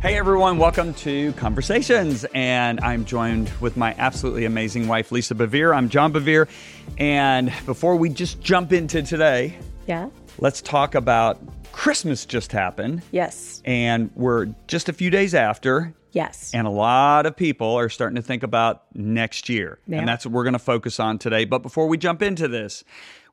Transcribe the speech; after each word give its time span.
Hey 0.00 0.16
everyone, 0.16 0.56
welcome 0.56 0.94
to 0.94 1.32
Conversations. 1.34 2.24
And 2.34 2.80
I'm 2.80 3.04
joined 3.04 3.50
with 3.60 3.76
my 3.76 3.94
absolutely 3.98 4.46
amazing 4.46 4.88
wife, 4.88 5.12
Lisa 5.12 5.34
Bevere. 5.34 5.76
I'm 5.76 5.90
John 5.90 6.10
Bevere. 6.10 6.48
And 6.96 7.52
before 7.66 7.96
we 7.96 8.08
just 8.08 8.40
jump 8.40 8.72
into 8.72 9.02
today, 9.02 9.58
Yeah. 9.86 10.08
let's 10.38 10.62
talk 10.62 10.94
about 10.94 11.38
Christmas 11.72 12.24
just 12.24 12.50
happened. 12.50 13.02
Yes. 13.10 13.60
And 13.66 14.10
we're 14.14 14.46
just 14.68 14.88
a 14.88 14.94
few 14.94 15.10
days 15.10 15.34
after. 15.34 15.92
Yes. 16.12 16.50
And 16.54 16.66
a 16.66 16.70
lot 16.70 17.26
of 17.26 17.36
people 17.36 17.74
are 17.78 17.90
starting 17.90 18.16
to 18.16 18.22
think 18.22 18.42
about 18.42 18.84
next 18.94 19.50
year. 19.50 19.78
Yeah. 19.86 19.98
And 19.98 20.08
that's 20.08 20.24
what 20.24 20.32
we're 20.32 20.44
going 20.44 20.54
to 20.54 20.58
focus 20.58 20.98
on 20.98 21.18
today. 21.18 21.44
But 21.44 21.58
before 21.62 21.86
we 21.88 21.98
jump 21.98 22.22
into 22.22 22.48
this, 22.48 22.84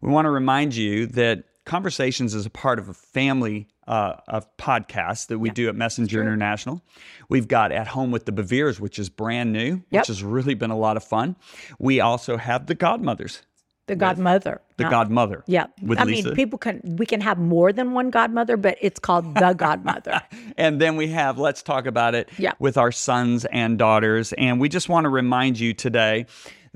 we 0.02 0.10
want 0.12 0.26
to 0.26 0.32
remind 0.32 0.76
you 0.76 1.06
that 1.08 1.46
Conversations 1.66 2.34
is 2.34 2.46
a 2.46 2.50
part 2.50 2.78
of 2.80 2.88
a 2.88 2.94
family 2.94 3.68
uh, 3.88 4.16
of 4.28 4.46
podcasts 4.58 5.28
that 5.28 5.40
we 5.40 5.50
do 5.50 5.70
at 5.70 5.76
Messenger 5.76 6.22
International. 6.22 6.82
We've 7.30 7.48
got 7.48 7.72
At 7.72 7.88
Home 7.88 8.12
with 8.12 8.26
the 8.26 8.32
Beveres, 8.32 8.80
which 8.80 9.00
is 9.00 9.10
brand 9.10 9.54
new, 9.54 9.84
Yep. 9.92 10.02
which 10.02 10.08
has 10.08 10.24
really 10.24 10.54
been 10.56 10.72
a 10.72 10.78
lot 10.78 10.98
of 10.98 11.04
fun. 11.04 11.36
We 11.80 12.00
also 12.00 12.38
have 12.38 12.68
The 12.68 12.76
Godmothers, 12.76 13.42
the 13.88 13.96
godmother. 13.96 14.60
The 14.76 14.84
not- 14.84 14.92
Godmother. 14.92 15.44
Yeah. 15.48 15.68
With 15.82 15.98
I 16.00 16.04
Lisa. 16.04 16.28
mean, 16.28 16.36
people 16.36 16.60
can 16.60 16.82
we 16.84 17.06
can 17.06 17.22
have 17.22 17.38
more 17.38 17.72
than 17.72 17.94
one 17.94 18.10
godmother, 18.10 18.58
but 18.58 18.78
it's 18.82 19.00
called 19.00 19.34
the 19.36 19.54
godmother. 19.54 20.22
And 20.58 20.82
then 20.82 20.98
we 20.98 21.08
have 21.10 21.38
Let's 21.40 21.62
Talk 21.64 21.86
About 21.86 22.14
It 22.16 22.28
Yeah. 22.38 22.52
with 22.60 22.78
our 22.78 22.92
sons 22.92 23.46
and 23.46 23.78
daughters. 23.78 24.34
And 24.34 24.60
we 24.60 24.68
just 24.70 24.90
want 24.90 25.06
to 25.06 25.10
remind 25.10 25.58
you 25.60 25.74
today 25.74 26.26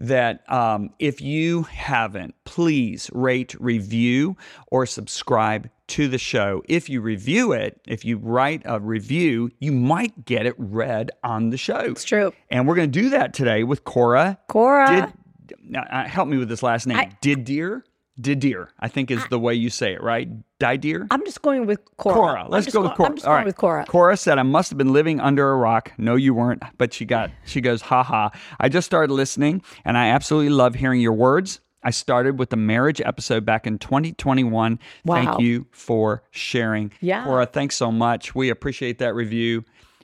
that 0.01 0.49
um, 0.51 0.89
if 0.99 1.21
you 1.21 1.63
haven't, 1.63 2.33
please 2.43 3.09
rate, 3.13 3.55
review, 3.59 4.35
or 4.67 4.85
subscribe 4.85 5.69
to 5.87 6.07
the 6.07 6.17
show. 6.17 6.63
If 6.67 6.89
you 6.89 7.01
review 7.01 7.51
it, 7.51 7.79
if 7.87 8.03
you 8.03 8.17
write 8.17 8.61
a 8.65 8.79
review, 8.79 9.51
you 9.59 9.71
might 9.71 10.25
get 10.25 10.45
it 10.45 10.55
read 10.57 11.11
on 11.23 11.49
the 11.51 11.57
show. 11.57 11.79
It's 11.79 12.03
true. 12.03 12.33
And 12.49 12.67
we're 12.67 12.75
going 12.75 12.91
to 12.91 12.99
do 13.01 13.09
that 13.11 13.33
today 13.33 13.63
with 13.63 13.83
Cora. 13.83 14.39
Cora. 14.47 15.13
Did, 15.45 15.75
uh, 15.75 16.05
help 16.05 16.27
me 16.27 16.37
with 16.37 16.49
this 16.49 16.63
last 16.63 16.87
name. 16.87 16.97
I- 16.97 17.11
Didier? 17.21 17.83
Didier, 18.19 18.69
I 18.79 18.87
think 18.87 19.09
is 19.09 19.25
the 19.29 19.39
way 19.39 19.53
you 19.53 19.69
say 19.69 19.93
it, 19.93 20.03
right? 20.03 20.29
Didier? 20.59 21.07
I'm 21.09 21.23
just 21.25 21.41
going 21.41 21.65
with 21.65 21.79
Cora. 21.97 22.15
Cora. 22.15 22.45
Let's 22.49 22.65
just 22.65 22.75
go 22.75 22.83
with 22.83 22.93
Cora. 22.93 23.09
I'm 23.09 23.15
just 23.15 23.25
All 23.25 23.31
going 23.31 23.37
right. 23.39 23.45
with 23.45 23.57
Cora. 23.57 23.85
Cora 23.87 24.17
said, 24.17 24.37
I 24.37 24.43
must 24.43 24.69
have 24.69 24.77
been 24.77 24.93
living 24.93 25.19
under 25.19 25.49
a 25.49 25.55
rock. 25.55 25.93
No, 25.97 26.15
you 26.15 26.33
weren't. 26.33 26.61
But 26.77 26.93
she 26.93 27.05
got, 27.05 27.31
she 27.45 27.61
goes, 27.61 27.81
ha 27.81 28.03
ha. 28.03 28.31
I 28.59 28.69
just 28.69 28.85
started 28.85 29.13
listening 29.13 29.63
and 29.85 29.97
I 29.97 30.09
absolutely 30.09 30.49
love 30.49 30.75
hearing 30.75 31.01
your 31.01 31.13
words. 31.13 31.61
I 31.83 31.89
started 31.89 32.37
with 32.37 32.51
the 32.51 32.57
marriage 32.57 33.01
episode 33.01 33.43
back 33.43 33.65
in 33.65 33.79
2021. 33.79 34.79
Wow. 35.05 35.15
Thank 35.15 35.39
you 35.39 35.65
for 35.71 36.21
sharing. 36.29 36.91
Yeah. 37.01 37.23
Cora, 37.23 37.45
thanks 37.47 37.75
so 37.75 37.91
much. 37.91 38.35
We 38.35 38.49
appreciate 38.49 38.99
that 38.99 39.15
review 39.15 39.63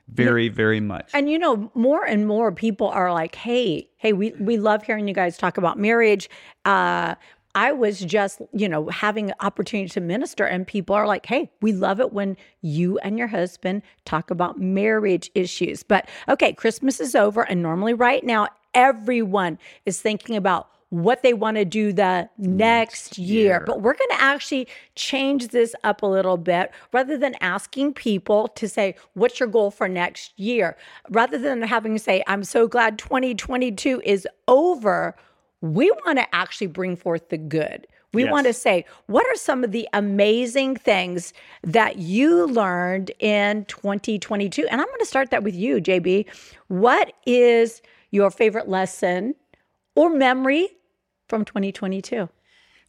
very, 0.10 0.48
very 0.48 0.80
much. 0.80 1.10
And 1.14 1.30
you 1.30 1.38
know, 1.38 1.70
more 1.76 2.06
and 2.06 2.26
more 2.26 2.52
people 2.52 2.88
are 2.88 3.12
like, 3.12 3.36
"Hey, 3.36 3.90
hey, 3.98 4.14
we 4.14 4.32
we 4.40 4.58
love 4.58 4.84
hearing 4.84 5.08
you 5.08 5.14
guys 5.14 5.38
talk 5.38 5.58
about 5.58 5.78
marriage." 5.78 6.30
Uh, 6.66 7.16
I 7.58 7.72
was 7.72 8.02
just, 8.02 8.40
you 8.54 8.70
know, 8.70 8.88
having 8.90 9.32
an 9.32 9.36
opportunity 9.40 9.90
to 9.90 10.00
minister, 10.00 10.46
and 10.46 10.68
people 10.68 10.96
are 10.96 11.08
like, 11.08 11.26
"Hey, 11.26 11.50
we 11.60 11.74
love 11.74 12.00
it 12.00 12.14
when 12.14 12.38
you 12.62 13.00
and 13.00 13.18
your 13.18 13.26
husband 13.26 13.82
talk 14.06 14.30
about 14.30 14.60
marriage 14.60 15.32
issues." 15.34 15.82
But 15.82 16.08
okay, 16.30 16.54
Christmas 16.54 17.00
is 17.00 17.16
over, 17.16 17.42
and 17.42 17.64
normally, 17.64 17.96
right 17.96 18.24
now, 18.24 18.48
everyone 18.76 19.58
is 19.88 20.00
thinking 20.00 20.36
about 20.36 20.70
what 20.90 21.24
they 21.24 21.34
want 21.34 21.58
to 21.58 21.66
do 21.66 21.92
the 21.92 22.30
next 22.38 23.18
year. 23.18 23.64
But 23.66 23.82
we're 23.82 23.96
going 23.96 24.12
to 24.12 24.22
actually 24.22 24.68
change 24.94 25.48
this 25.48 25.74
up 25.84 26.04
a 26.04 26.06
little 26.06 26.38
bit 26.38 26.72
rather 26.94 27.18
than 27.18 27.34
asking 27.42 27.94
people 27.94 28.50
to 28.50 28.70
say, 28.70 28.96
What's 29.16 29.40
your 29.40 29.50
goal 29.50 29.72
for 29.72 29.90
next 29.90 30.40
year? 30.40 30.78
Rather 31.10 31.40
than 31.40 31.64
having 31.64 31.94
to 31.94 32.00
say, 32.00 32.24
I'm 32.28 32.44
so 32.44 32.68
glad 32.68 33.00
2022 33.00 34.02
is 34.06 34.28
over, 34.48 35.16
we 35.62 35.90
want 36.06 36.20
to 36.20 36.36
actually 36.36 36.68
bring 36.68 36.96
forth 36.96 37.30
the 37.30 37.38
good. 37.38 37.88
We 38.14 38.24
Yes. 38.24 38.32
want 38.32 38.48
to 38.48 38.54
say, 38.54 38.86
what 39.08 39.26
are 39.28 39.36
some 39.36 39.64
of 39.64 39.72
the 39.72 39.88
amazing 39.94 40.76
things 40.78 41.34
that 41.64 41.98
you 41.98 42.48
learned 42.48 43.12
in 43.20 43.66
2022? 43.66 44.66
And 44.68 44.80
I'm 44.80 44.88
going 44.88 45.00
to 45.00 45.06
start 45.06 45.30
that 45.32 45.44
with 45.44 45.56
you, 45.56 45.82
JB. 45.82 46.26
What 46.68 47.14
is 47.26 47.82
your 48.12 48.32
favorite 48.32 48.70
lesson 48.70 49.36
or 49.96 50.10
memory 50.10 50.70
from 51.28 51.44
2022? 51.44 52.30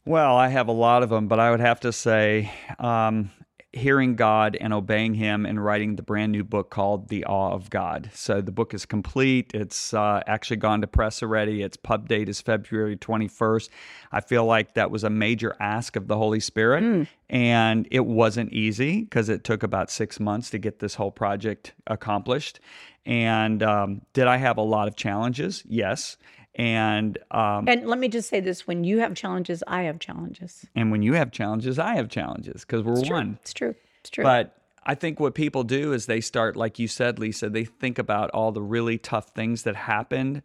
Well, 0.05 0.37
I 0.37 0.47
have 0.47 0.67
a 0.67 0.71
lot 0.73 1.03
of 1.03 1.09
them, 1.09 1.27
but 1.27 1.39
I 1.39 1.51
would 1.51 1.59
have 1.59 1.81
to 1.81 1.91
say 1.91 2.51
um, 2.79 3.29
hearing 3.71 4.15
God 4.15 4.57
and 4.59 4.73
obeying 4.73 5.13
Him 5.13 5.45
and 5.45 5.63
writing 5.63 5.95
the 5.95 6.01
brand 6.01 6.31
new 6.31 6.43
book 6.43 6.71
called 6.71 7.09
The 7.09 7.25
Awe 7.25 7.51
of 7.51 7.69
God. 7.69 8.09
So 8.13 8.41
the 8.41 8.51
book 8.51 8.73
is 8.73 8.85
complete. 8.85 9.53
It's 9.53 9.93
uh, 9.93 10.23
actually 10.25 10.57
gone 10.57 10.81
to 10.81 10.87
press 10.87 11.21
already. 11.21 11.61
Its 11.61 11.77
pub 11.77 12.07
date 12.07 12.29
is 12.29 12.41
February 12.41 12.97
21st. 12.97 13.69
I 14.11 14.21
feel 14.21 14.45
like 14.45 14.73
that 14.73 14.89
was 14.89 15.03
a 15.03 15.09
major 15.09 15.55
ask 15.59 15.95
of 15.95 16.07
the 16.07 16.17
Holy 16.17 16.39
Spirit. 16.39 16.83
And 17.29 17.87
it 17.91 18.05
wasn't 18.05 18.51
easy 18.51 19.01
because 19.03 19.29
it 19.29 19.43
took 19.43 19.61
about 19.61 19.91
six 19.91 20.19
months 20.19 20.49
to 20.49 20.57
get 20.57 20.79
this 20.79 20.95
whole 20.95 21.11
project 21.11 21.73
accomplished. 21.85 22.59
And 23.05 23.61
um, 23.61 24.01
did 24.13 24.27
I 24.27 24.37
have 24.37 24.57
a 24.57 24.61
lot 24.61 24.87
of 24.87 24.95
challenges? 24.95 25.63
Yes. 25.67 26.17
And 26.59 27.17
um, 27.31 27.69
And 27.69 27.87
let 27.87 27.99
me 27.99 28.09
just 28.09 28.27
say 28.27 28.41
this 28.41 28.67
when 28.67 28.83
you 28.83 28.99
have 28.99 29.15
challenges, 29.15 29.63
I 29.65 29.83
have 29.83 29.97
challenges. 29.99 30.65
and 30.75 30.91
when 30.91 31.01
you 31.01 31.13
have 31.13 31.31
challenges, 31.31 31.79
I 31.79 31.95
have 31.95 32.09
challenges 32.09 32.65
because 32.65 32.83
we're 32.83 32.99
one. 33.09 33.39
It's 33.41 33.53
true. 33.53 33.75
It's 34.01 34.09
true. 34.09 34.25
But 34.25 34.57
I 34.83 34.93
think 34.95 35.21
what 35.21 35.35
people 35.35 35.63
do 35.63 35.93
is 35.93 36.05
they 36.05 36.19
start, 36.19 36.57
like 36.57 36.77
you 36.77 36.89
said, 36.89 37.17
Lisa, 37.17 37.49
they 37.49 37.63
think 37.63 37.97
about 37.97 38.29
all 38.31 38.51
the 38.51 38.61
really 38.61 38.97
tough 38.97 39.29
things 39.29 39.63
that 39.63 39.75
happened 39.77 40.43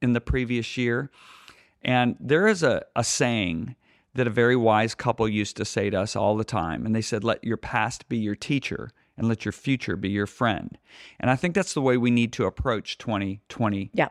in 0.00 0.12
the 0.12 0.20
previous 0.20 0.76
year. 0.76 1.10
And 1.82 2.16
there 2.20 2.46
is 2.46 2.62
a, 2.62 2.84
a 2.94 3.02
saying 3.02 3.74
that 4.14 4.28
a 4.28 4.30
very 4.30 4.56
wise 4.56 4.94
couple 4.94 5.28
used 5.28 5.56
to 5.56 5.64
say 5.64 5.90
to 5.90 6.00
us 6.00 6.14
all 6.14 6.36
the 6.36 6.44
time. 6.44 6.86
And 6.86 6.94
they 6.94 7.00
said, 7.00 7.24
let 7.24 7.42
your 7.42 7.56
past 7.56 8.08
be 8.08 8.18
your 8.18 8.36
teacher 8.36 8.90
and 9.16 9.26
let 9.28 9.44
your 9.44 9.52
future 9.52 9.96
be 9.96 10.10
your 10.10 10.26
friend. 10.26 10.78
And 11.18 11.28
I 11.28 11.34
think 11.36 11.56
that's 11.56 11.74
the 11.74 11.82
way 11.82 11.96
we 11.96 12.10
need 12.10 12.32
to 12.34 12.44
approach 12.44 12.98
2023. 12.98 13.90
yeah. 13.94 14.08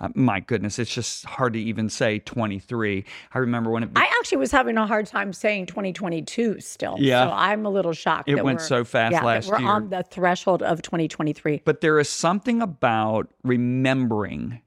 Uh, 0.00 0.08
my 0.14 0.40
goodness, 0.40 0.78
it's 0.78 0.92
just 0.92 1.24
hard 1.24 1.52
to 1.52 1.58
even 1.60 1.88
say 1.88 2.18
23. 2.18 3.04
I 3.32 3.38
remember 3.38 3.70
when 3.70 3.84
it 3.84 3.90
I 3.94 4.12
actually 4.18 4.38
was 4.38 4.50
having 4.50 4.76
a 4.76 4.86
hard 4.86 5.06
time 5.06 5.32
saying 5.32 5.66
2022 5.66 6.60
still. 6.60 6.96
Yeah. 6.98 7.26
So 7.26 7.32
I'm 7.32 7.64
a 7.64 7.70
little 7.70 7.92
shocked. 7.92 8.28
It 8.28 8.36
that 8.36 8.44
went 8.44 8.58
we're- 8.58 8.66
so 8.68 8.84
fast 8.84 9.12
yeah, 9.12 9.22
last 9.24 9.48
we're 9.48 9.60
year. 9.60 9.68
on 9.68 9.90
the 9.90 10.02
threshold 10.02 10.62
of 10.62 10.82
2023. 10.82 11.62
But 11.64 11.80
there 11.80 11.98
is 12.00 12.08
something 12.08 12.60
about 12.60 13.32
remembering 13.44 14.60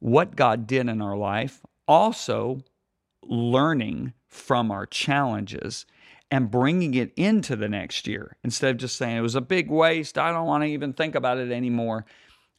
what 0.00 0.34
God 0.34 0.66
did 0.66 0.88
in 0.88 1.02
our 1.02 1.16
life, 1.16 1.60
also 1.86 2.62
learning 3.22 4.12
from 4.28 4.70
our 4.70 4.86
challenges 4.86 5.86
and 6.30 6.50
bringing 6.50 6.94
it 6.94 7.12
into 7.16 7.54
the 7.54 7.68
next 7.68 8.06
year 8.06 8.36
instead 8.42 8.70
of 8.70 8.76
just 8.78 8.96
saying 8.96 9.16
it 9.16 9.20
was 9.20 9.34
a 9.34 9.40
big 9.40 9.70
waste. 9.70 10.18
I 10.18 10.32
don't 10.32 10.46
want 10.46 10.62
to 10.64 10.68
even 10.68 10.92
think 10.92 11.14
about 11.14 11.38
it 11.38 11.52
anymore. 11.52 12.06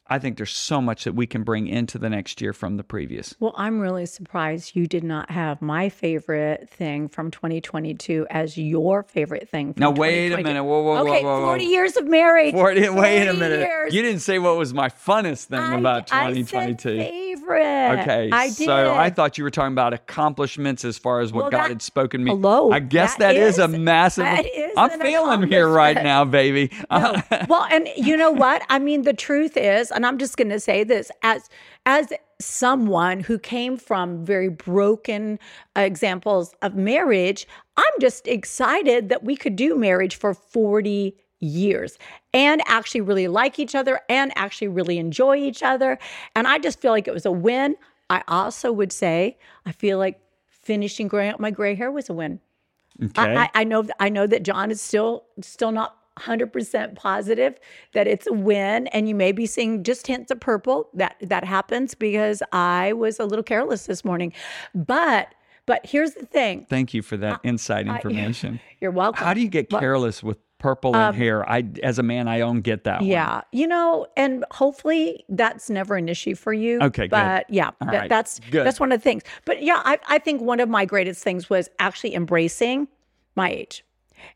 I 0.08 0.18
think 0.18 0.36
there's 0.36 0.52
so 0.54 0.80
much 0.80 1.04
that 1.04 1.14
we 1.14 1.26
can 1.26 1.42
bring 1.42 1.66
into 1.66 1.98
the 1.98 2.08
next 2.08 2.40
year 2.40 2.52
from 2.52 2.76
the 2.76 2.84
previous. 2.84 3.34
Well, 3.40 3.54
I'm 3.56 3.80
really 3.80 4.06
surprised 4.06 4.76
you 4.76 4.86
did 4.86 5.02
not 5.02 5.30
have 5.30 5.60
my 5.60 5.88
favorite 5.88 6.68
thing 6.70 7.08
from 7.08 7.30
2022 7.32 8.26
as 8.30 8.56
your 8.56 9.02
favorite 9.02 9.48
thing. 9.48 9.74
From 9.74 9.80
Now, 9.80 9.90
wait 9.90 10.26
a 10.32 10.36
2022. 10.36 10.48
minute. 10.48 10.64
Whoa, 10.64 10.82
whoa, 10.82 10.98
okay, 10.98 11.24
whoa, 11.24 11.34
whoa, 11.34 11.40
whoa. 11.40 11.46
40 11.46 11.64
years 11.64 11.96
of 11.96 12.06
marriage. 12.06 12.54
40, 12.54 12.88
wait 12.90 13.26
a 13.28 13.34
minute. 13.34 13.60
years. 13.60 13.94
You 13.94 14.02
didn't 14.02 14.20
say 14.20 14.38
what 14.38 14.56
was 14.56 14.72
my 14.72 14.88
funnest 14.88 15.44
thing 15.46 15.58
I- 15.58 15.76
about 15.78 16.12
I 16.12 16.32
said 16.32 16.46
2022. 16.46 16.98
favorite. 16.98 18.00
Okay, 18.00 18.30
I 18.32 18.46
did. 18.46 18.54
so 18.66 18.94
I 18.94 19.10
thought 19.10 19.38
you 19.38 19.44
were 19.44 19.50
talking 19.50 19.72
about 19.72 19.92
accomplishments 19.92 20.84
as 20.84 20.98
far 20.98 21.20
as 21.20 21.32
what 21.32 21.42
Well, 21.44 21.50
God 21.50 21.62
that- 21.64 21.68
had 21.68 21.82
spoken 21.82 22.20
to 22.20 22.24
me. 22.26 22.30
Hello, 22.30 22.70
I 22.72 22.78
guess 22.80 23.12
that 23.16 23.34
that 23.34 23.36
is, 23.36 23.58
a 23.58 23.68
massive. 23.68 24.24
that 24.24 24.46
is 24.46 24.72
I'm 24.76 25.00
feeling 25.00 25.48
here 25.48 25.68
right 25.68 25.94
now, 25.96 26.24
baby. 26.24 26.70
well, 26.90 27.66
and 27.70 27.88
you 27.96 28.16
know 28.16 28.30
what? 28.30 28.62
I 28.68 28.78
mean, 28.78 29.02
the 29.02 29.12
truth 29.12 29.56
is, 29.56 29.92
and 29.96 30.06
I'm 30.06 30.18
just 30.18 30.36
going 30.36 30.50
to 30.50 30.60
say 30.60 30.84
this 30.84 31.10
as 31.22 31.48
as 31.86 32.12
someone 32.38 33.20
who 33.20 33.38
came 33.38 33.78
from 33.78 34.24
very 34.24 34.50
broken 34.50 35.38
uh, 35.76 35.80
examples 35.80 36.54
of 36.60 36.76
marriage, 36.76 37.48
I'm 37.76 37.92
just 38.00 38.28
excited 38.28 39.08
that 39.08 39.24
we 39.24 39.36
could 39.36 39.56
do 39.56 39.74
marriage 39.74 40.16
for 40.16 40.34
40 40.34 41.16
years 41.40 41.98
and 42.34 42.62
actually 42.66 43.00
really 43.00 43.26
like 43.26 43.58
each 43.58 43.74
other 43.74 44.00
and 44.08 44.32
actually 44.36 44.68
really 44.68 44.98
enjoy 44.98 45.36
each 45.36 45.62
other. 45.62 45.98
And 46.34 46.46
I 46.46 46.58
just 46.58 46.80
feel 46.80 46.92
like 46.92 47.08
it 47.08 47.14
was 47.14 47.26
a 47.26 47.32
win. 47.32 47.76
I 48.10 48.22
also 48.28 48.72
would 48.72 48.92
say 48.92 49.38
I 49.64 49.72
feel 49.72 49.98
like 49.98 50.20
finishing 50.46 51.08
growing 51.08 51.30
out 51.30 51.40
my 51.40 51.50
gray 51.50 51.74
hair 51.74 51.90
was 51.90 52.10
a 52.10 52.14
win. 52.14 52.40
okay. 53.02 53.34
I, 53.34 53.44
I, 53.44 53.50
I 53.54 53.64
know 53.64 53.86
I 53.98 54.08
know 54.10 54.26
that 54.26 54.42
John 54.42 54.70
is 54.70 54.82
still 54.82 55.24
still 55.40 55.72
not 55.72 55.95
100% 56.18 56.94
positive 56.94 57.58
that 57.92 58.06
it's 58.06 58.26
a 58.26 58.32
win 58.32 58.86
and 58.88 59.08
you 59.08 59.14
may 59.14 59.32
be 59.32 59.46
seeing 59.46 59.82
just 59.82 60.06
hints 60.06 60.30
of 60.30 60.40
purple 60.40 60.88
that 60.94 61.16
that 61.20 61.44
happens 61.44 61.94
because 61.94 62.42
I 62.52 62.92
was 62.92 63.18
a 63.18 63.24
little 63.24 63.42
careless 63.42 63.86
this 63.86 64.04
morning 64.04 64.32
but 64.74 65.34
but 65.66 65.84
here's 65.84 66.12
the 66.12 66.24
thing 66.24 66.66
Thank 66.70 66.94
you 66.94 67.02
for 67.02 67.16
that 67.18 67.34
uh, 67.34 67.38
inside 67.44 67.86
information. 67.88 68.60
you're 68.80 68.90
welcome 68.90 69.24
How 69.24 69.34
do 69.34 69.40
you 69.40 69.48
get 69.48 69.70
Well, 69.70 69.80
careless 69.80 70.22
with 70.22 70.38
Purple 70.58 70.96
and 70.96 71.04
um, 71.10 71.14
hair. 71.14 71.48
I, 71.48 71.64
as 71.82 71.98
a 71.98 72.02
man, 72.02 72.28
I 72.28 72.38
don't 72.38 72.62
get 72.62 72.84
that 72.84 73.00
one. 73.00 73.08
Yeah, 73.10 73.42
you 73.52 73.66
know, 73.66 74.06
and 74.16 74.42
hopefully 74.50 75.22
that's 75.28 75.68
never 75.68 75.96
an 75.96 76.08
issue 76.08 76.34
for 76.34 76.54
you. 76.54 76.80
Okay, 76.80 77.02
good. 77.02 77.10
but 77.10 77.44
yeah, 77.50 77.72
that, 77.80 77.86
right, 77.92 78.08
that's 78.08 78.40
good. 78.50 78.64
that's 78.64 78.80
one 78.80 78.90
of 78.90 78.98
the 78.98 79.02
things. 79.02 79.22
But 79.44 79.62
yeah, 79.62 79.82
I, 79.84 79.98
I 80.08 80.18
think 80.18 80.40
one 80.40 80.58
of 80.60 80.70
my 80.70 80.86
greatest 80.86 81.22
things 81.22 81.50
was 81.50 81.68
actually 81.78 82.14
embracing 82.14 82.88
my 83.34 83.50
age. 83.50 83.84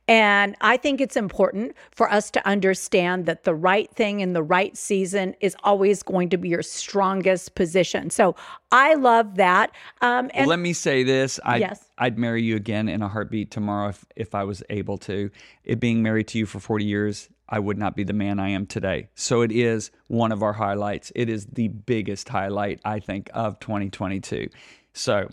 And 0.08 0.56
I 0.60 0.76
think 0.76 1.00
it's 1.00 1.16
important 1.16 1.74
for 1.90 2.10
us 2.10 2.30
to 2.32 2.46
understand 2.46 3.26
that 3.26 3.44
the 3.44 3.54
right 3.54 3.90
thing 3.94 4.20
in 4.20 4.32
the 4.32 4.42
right 4.42 4.76
season 4.76 5.34
is 5.40 5.56
always 5.62 6.02
going 6.02 6.28
to 6.30 6.36
be 6.36 6.48
your 6.48 6.62
strongest 6.62 7.54
position. 7.54 8.10
So 8.10 8.34
I 8.72 8.94
love 8.94 9.36
that. 9.36 9.72
Um, 10.00 10.30
and 10.34 10.48
Let 10.48 10.58
me 10.58 10.72
say 10.72 11.02
this. 11.02 11.38
I'd, 11.44 11.60
Yes. 11.60 11.84
I'd 11.98 12.18
marry 12.18 12.42
you 12.42 12.56
again 12.56 12.88
in 12.88 13.02
a 13.02 13.08
heartbeat 13.08 13.50
tomorrow 13.50 13.88
if, 13.88 14.04
if 14.16 14.34
I 14.34 14.44
was 14.44 14.62
able 14.70 14.98
to. 14.98 15.30
It 15.64 15.80
being 15.80 16.02
married 16.02 16.28
to 16.28 16.38
you 16.38 16.46
for 16.46 16.60
40 16.60 16.84
years, 16.84 17.28
I 17.48 17.58
would 17.58 17.78
not 17.78 17.96
be 17.96 18.04
the 18.04 18.12
man 18.12 18.38
I 18.38 18.50
am 18.50 18.66
today. 18.66 19.08
So 19.14 19.42
it 19.42 19.52
is 19.52 19.90
one 20.06 20.32
of 20.32 20.42
our 20.42 20.52
highlights. 20.52 21.12
It 21.14 21.28
is 21.28 21.46
the 21.46 21.68
biggest 21.68 22.28
highlight, 22.28 22.80
I 22.84 23.00
think, 23.00 23.28
of 23.34 23.58
2022. 23.60 24.48
So 24.92 25.28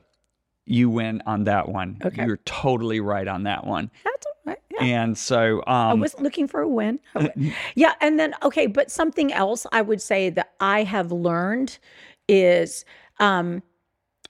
you 0.68 0.90
win 0.90 1.24
on 1.25 1.46
that 1.46 1.69
one. 1.69 1.98
Okay. 2.04 2.25
You're 2.25 2.38
totally 2.46 3.00
right 3.00 3.28
on 3.28 3.44
that 3.44 3.66
one. 3.66 3.90
that's 4.04 4.25
all 4.25 4.34
right. 4.46 4.60
Yeah. 4.72 4.84
And 4.84 5.18
so, 5.18 5.64
I 5.66 5.92
um, 5.92 6.00
was 6.00 6.19
looking 6.19 6.48
for 6.48 6.62
a 6.62 6.68
win. 6.68 7.00
A 7.16 7.31
win. 7.36 7.54
yeah. 7.75 7.94
And 8.02 8.19
then, 8.19 8.36
okay, 8.44 8.68
but 8.68 8.92
something 8.92 9.31
else 9.34 9.66
I 9.72 9.81
would 9.81 10.02
say 10.02 10.30
that 10.31 10.52
I 10.60 10.84
have 10.84 11.12
learned 11.12 11.80
is 12.28 12.86
um, 13.19 13.64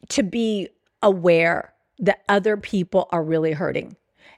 to 0.09 0.23
be 0.23 0.69
aware 1.01 1.73
that 1.99 2.23
other 2.29 2.55
people 2.55 3.07
are 3.11 3.23
really 3.23 3.53
hurting. 3.53 3.95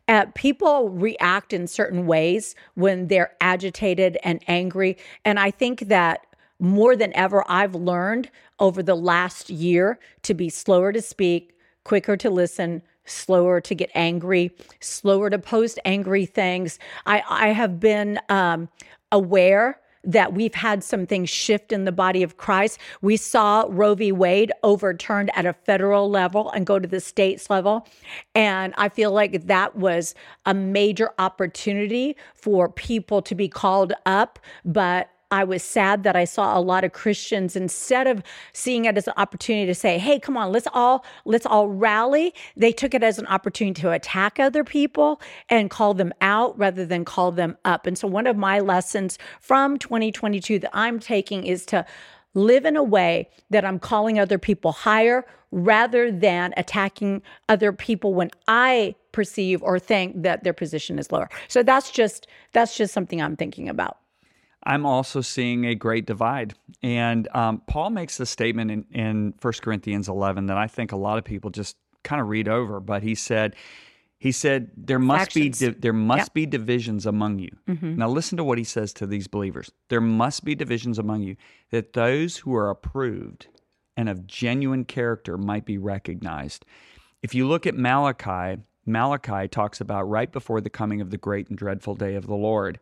Uh, 0.08 0.26
people 0.34 0.90
react 0.90 1.54
in 1.54 1.68
certain 1.68 2.08
ways 2.08 2.56
when 2.74 3.08
they're 3.08 3.32
agitated 3.42 4.18
and 4.24 4.44
angry. 4.48 4.98
And 5.24 5.40
I 5.40 5.52
think 5.52 5.82
that 5.82 6.26
more 6.60 6.96
than 6.96 7.16
ever, 7.16 7.44
I've 7.48 7.76
learned 7.76 8.32
over 8.60 8.82
the 8.82 8.96
last 8.96 9.50
year 9.50 10.00
to 10.24 10.34
be 10.34 10.50
slower 10.50 10.92
to 10.92 11.02
speak, 11.02 11.54
quicker 11.84 12.18
to 12.18 12.30
listen, 12.30 12.82
slower 13.06 13.62
to 13.62 13.76
get 13.76 13.90
angry, 13.96 14.52
slower 14.80 15.30
to 15.30 15.40
post 15.40 15.80
angry 15.86 16.26
things. 16.26 16.80
I, 17.06 17.24
I 17.30 17.48
have 17.50 17.80
been 17.80 18.20
um, 18.30 18.70
aware 19.12 19.80
that 20.04 20.34
we've 20.34 20.56
had 20.56 20.84
some 20.84 21.06
things 21.06 21.30
shift 21.30 21.72
in 21.72 21.84
the 21.84 21.92
body 21.92 22.24
of 22.24 22.38
Christ. 22.38 22.80
We 23.02 23.18
saw 23.18 23.66
Roe 23.68 23.96
v. 23.96 24.12
Wade 24.12 24.52
overturned 24.64 25.30
at 25.36 25.46
a 25.46 25.54
federal 25.54 26.10
level 26.10 26.50
and 26.52 26.66
go 26.66 26.80
to 26.80 26.88
the 26.88 27.02
states 27.02 27.50
level. 27.50 27.86
And 28.34 28.74
I 28.78 28.90
feel 28.90 29.12
like 29.12 29.48
that 29.48 29.76
was 29.76 30.16
a 30.46 30.54
major 30.54 31.12
opportunity 31.20 32.16
for 32.34 32.70
people 32.70 33.22
to 33.24 33.36
be 33.36 33.50
called 33.50 33.94
up. 34.06 34.40
But 34.64 35.10
I 35.32 35.44
was 35.44 35.62
sad 35.62 36.04
that 36.04 36.16
I 36.16 36.26
saw 36.26 36.58
a 36.58 36.62
lot 36.62 36.84
of 36.84 36.94
Christians 36.94 37.56
instead 37.56 38.08
of 38.08 38.24
seeing 38.54 38.86
it 38.86 38.98
as 38.98 39.08
an 39.08 39.14
opportunity 39.18 39.68
to 39.68 39.76
say, 39.76 39.98
"Hey, 39.98 40.20
come 40.20 40.36
on, 40.36 40.52
let's 40.52 40.68
all 40.74 41.06
let's 41.26 41.46
all 41.46 41.68
rally." 41.68 42.34
They 42.56 42.72
took 42.72 42.94
it 42.94 43.04
as 43.04 43.20
an 43.20 43.28
opportunity 43.28 43.82
to 43.82 43.92
attack 43.92 44.40
other 44.40 44.64
people 44.64 45.22
and 45.50 45.70
call 45.70 45.94
them 45.94 46.14
out 46.22 46.58
rather 46.58 46.86
than 46.86 47.06
call 47.06 47.32
them 47.32 47.58
up. 47.64 47.86
And 47.86 47.98
so 47.98 48.08
one 48.08 48.28
of 48.28 48.38
my 48.38 48.60
lessons 48.60 49.18
from 49.40 49.78
2022 49.78 50.60
that 50.60 50.72
I'm 50.74 51.00
taking 51.00 51.46
is 51.46 51.66
to 51.68 51.86
live 52.34 52.66
in 52.66 52.76
a 52.76 52.84
way 52.84 53.30
that 53.50 53.66
I'm 53.66 53.80
calling 53.80 54.20
other 54.20 54.38
people 54.38 54.72
higher 54.72 55.26
rather 55.52 56.12
than 56.12 56.54
attacking 56.58 57.22
other 57.48 57.72
people 57.72 58.14
when 58.14 58.30
I 58.48 58.96
perceive 59.12 59.64
or 59.64 59.80
think 59.80 60.22
that 60.22 60.44
their 60.44 60.54
position 60.54 61.00
is 61.00 61.12
lower. 61.12 61.30
So 61.48 61.64
that's 61.64 61.92
just 61.92 62.28
that's 62.54 62.78
just 62.78 62.94
something 62.94 63.22
I'm 63.22 63.36
thinking 63.36 63.70
about. 63.70 63.98
I'm 64.64 64.86
also 64.86 65.22
seeing 65.22 65.66
a 65.66 65.76
great 65.76 66.06
divide. 66.06 66.54
And 66.84 67.28
um, 67.34 67.62
Paul 67.68 67.92
makes 67.92 68.18
the 68.18 68.26
statement 68.26 68.72
in, 68.72 68.86
in 68.92 69.34
1 69.42 69.54
Corinthians 69.62 70.10
11 70.10 70.48
that 70.48 70.58
I 70.58 70.68
think 70.68 70.92
a 70.92 70.98
lot 70.98 71.18
of 71.18 71.24
people 71.24 71.50
just 71.50 71.78
kind 72.04 72.22
of 72.22 72.28
read 72.28 72.48
over, 72.48 72.80
but 72.80 73.04
he 73.04 73.16
said, 73.16 73.56
he 74.18 74.32
said 74.34 74.72
there 74.76 75.00
must 75.00 75.34
be 75.34 75.50
di- 75.50 75.70
there 75.70 75.94
must 75.94 76.30
Yeah. 76.30 76.34
be 76.34 76.46
divisions 76.46 77.06
among 77.06 77.40
you. 77.40 77.50
Now 77.82 78.10
listen 78.10 78.38
to 78.38 78.44
what 78.44 78.58
he 78.58 78.64
says 78.66 78.92
to 78.94 79.08
these 79.08 79.28
believers. 79.28 79.72
There 79.88 80.02
must 80.02 80.44
be 80.44 80.56
divisions 80.56 81.00
among 81.00 81.24
you 81.24 81.38
that 81.72 81.94
those 81.94 82.38
who 82.38 82.54
are 82.56 82.70
approved 82.70 83.48
and 83.96 84.10
of 84.10 84.28
genuine 84.28 84.84
character 84.84 85.38
might 85.38 85.64
be 85.66 85.78
recognized. 85.78 86.66
If 87.22 87.34
you 87.34 87.48
look 87.48 87.66
at 87.66 87.76
Malachi, 87.76 88.62
Malachi 88.86 89.48
talks 89.48 89.80
about 89.80 90.04
right 90.10 90.32
before 90.32 90.60
the 90.62 90.70
coming 90.70 91.00
of 91.00 91.12
the 91.12 91.18
great 91.18 91.48
and 91.50 91.58
dreadful 91.58 91.96
day 91.96 92.16
of 92.16 92.28
the 92.28 92.36
Lord 92.36 92.78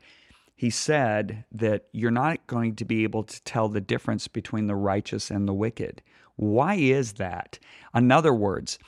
he 0.57 0.71
said 0.71 1.45
that 1.51 1.86
you're 1.94 2.09
not 2.09 2.45
going 2.48 2.75
to 2.75 2.83
be 2.83 3.04
able 3.04 3.24
to 3.24 3.44
tell 3.44 3.69
the 3.69 3.80
difference 3.80 4.27
between 4.27 4.65
the 4.65 4.75
righteous 4.75 5.30
and 5.30 5.48
the 5.48 5.54
wicked. 5.54 6.01
Why 6.36 6.75
is 6.75 7.13
that? 7.13 7.59
In 7.94 8.12
other 8.12 8.33
words, 8.33 8.80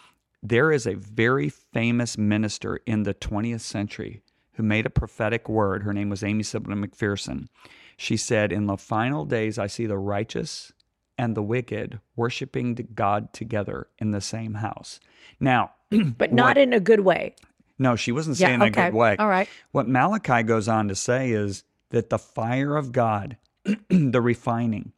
there 0.42 0.71
is 0.71 0.88
a 0.88 0.95
very 0.95 1.48
famous 1.48 2.18
minister 2.18 2.77
in 2.88 3.04
the 3.04 3.13
20th 3.13 3.62
century 3.62 4.24
who 4.54 4.63
made 4.63 4.88
a 4.88 4.89
prophetic 4.89 5.48
word. 5.48 5.83
Her 5.83 5.94
name 5.94 6.10
was 6.10 6.24
Aimee 6.24 6.42
Semple 6.42 6.74
McPherson. 6.74 7.48
She 7.98 8.18
said, 8.18 8.51
In 8.51 8.65
the 8.65 8.77
final 8.77 9.24
days, 9.24 9.60
I 9.60 9.68
see 9.68 9.86
the 9.86 9.98
righteous 9.98 10.74
and 11.19 11.36
the 11.36 11.44
wicked 11.44 12.00
worshiping 12.15 12.89
God 12.95 13.31
together 13.31 13.88
in 14.00 14.10
the 14.10 14.22
same 14.22 14.56
house. 14.56 15.00
Now, 15.39 15.74
But 16.18 16.33
not 16.33 16.57
in 16.57 16.74
a 16.74 16.80
good 16.80 17.01
way. 17.01 17.36
No, 17.80 17.96
she 17.96 18.12
wasn't 18.12 18.38
Yeah, 18.38 18.48
saying 18.48 18.60
that 18.60 18.72
okay. 18.72 18.90
good 18.90 18.94
way. 18.94 19.16
All 19.18 19.28
right. 19.28 19.50
What 19.72 19.88
Malachi 19.88 20.44
goes 20.44 20.68
on 20.68 20.90
to 20.90 20.96
say 20.96 21.31
is 21.31 21.64
that 21.92 22.10
the 22.10 22.20
fire 22.20 22.76
of 22.78 22.92
God, 22.92 23.38
the 23.90 24.22
refining, 24.22 24.92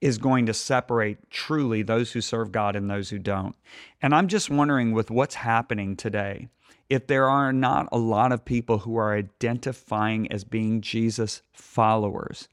is 0.00 0.18
going 0.18 0.46
to 0.46 0.54
separate 0.54 1.30
truly 1.30 1.82
those 1.82 2.12
who 2.12 2.20
serve 2.20 2.52
God 2.52 2.76
and 2.76 2.90
those 2.90 3.10
who 3.10 3.18
don't. 3.18 3.54
And 4.02 4.14
I'm 4.14 4.28
just 4.28 4.50
wondering 4.50 4.92
with 4.92 5.10
what's 5.10 5.36
happening 5.36 5.96
today, 5.96 6.48
if 6.90 7.06
there 7.06 7.28
are 7.28 7.52
not 7.52 7.88
a 7.92 7.98
lot 7.98 8.32
of 8.32 8.44
people 8.44 8.78
who 8.80 8.96
are 8.96 9.14
identifying 9.14 10.30
as 10.30 10.44
being 10.44 10.80
Jesus 10.82 11.42
followers, 11.52 12.48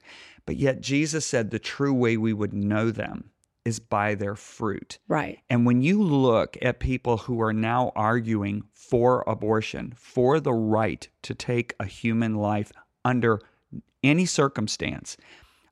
but 0.45 0.55
yet 0.57 0.81
Jesus 0.81 1.25
said 1.25 1.49
the 1.51 1.59
true 1.59 1.93
way 1.93 2.15
we 2.15 2.33
would 2.33 2.53
know 2.53 2.91
them 2.91 3.30
is 3.65 3.79
by 3.79 4.15
their 4.15 4.35
fruit. 4.35 4.99
Right. 5.07 5.39
And 5.49 5.65
when 5.65 5.81
you 5.81 6.01
look 6.01 6.57
at 6.61 6.79
people 6.79 7.17
who 7.17 7.41
are 7.41 7.53
now 7.53 7.91
arguing 7.95 8.63
for 8.73 9.23
abortion, 9.27 9.93
for 9.95 10.39
the 10.39 10.53
right 10.53 11.07
to 11.23 11.35
take 11.35 11.73
a 11.79 11.85
human 11.85 12.35
life 12.35 12.71
under 13.05 13.39
any 14.03 14.25
circumstance, 14.25 15.17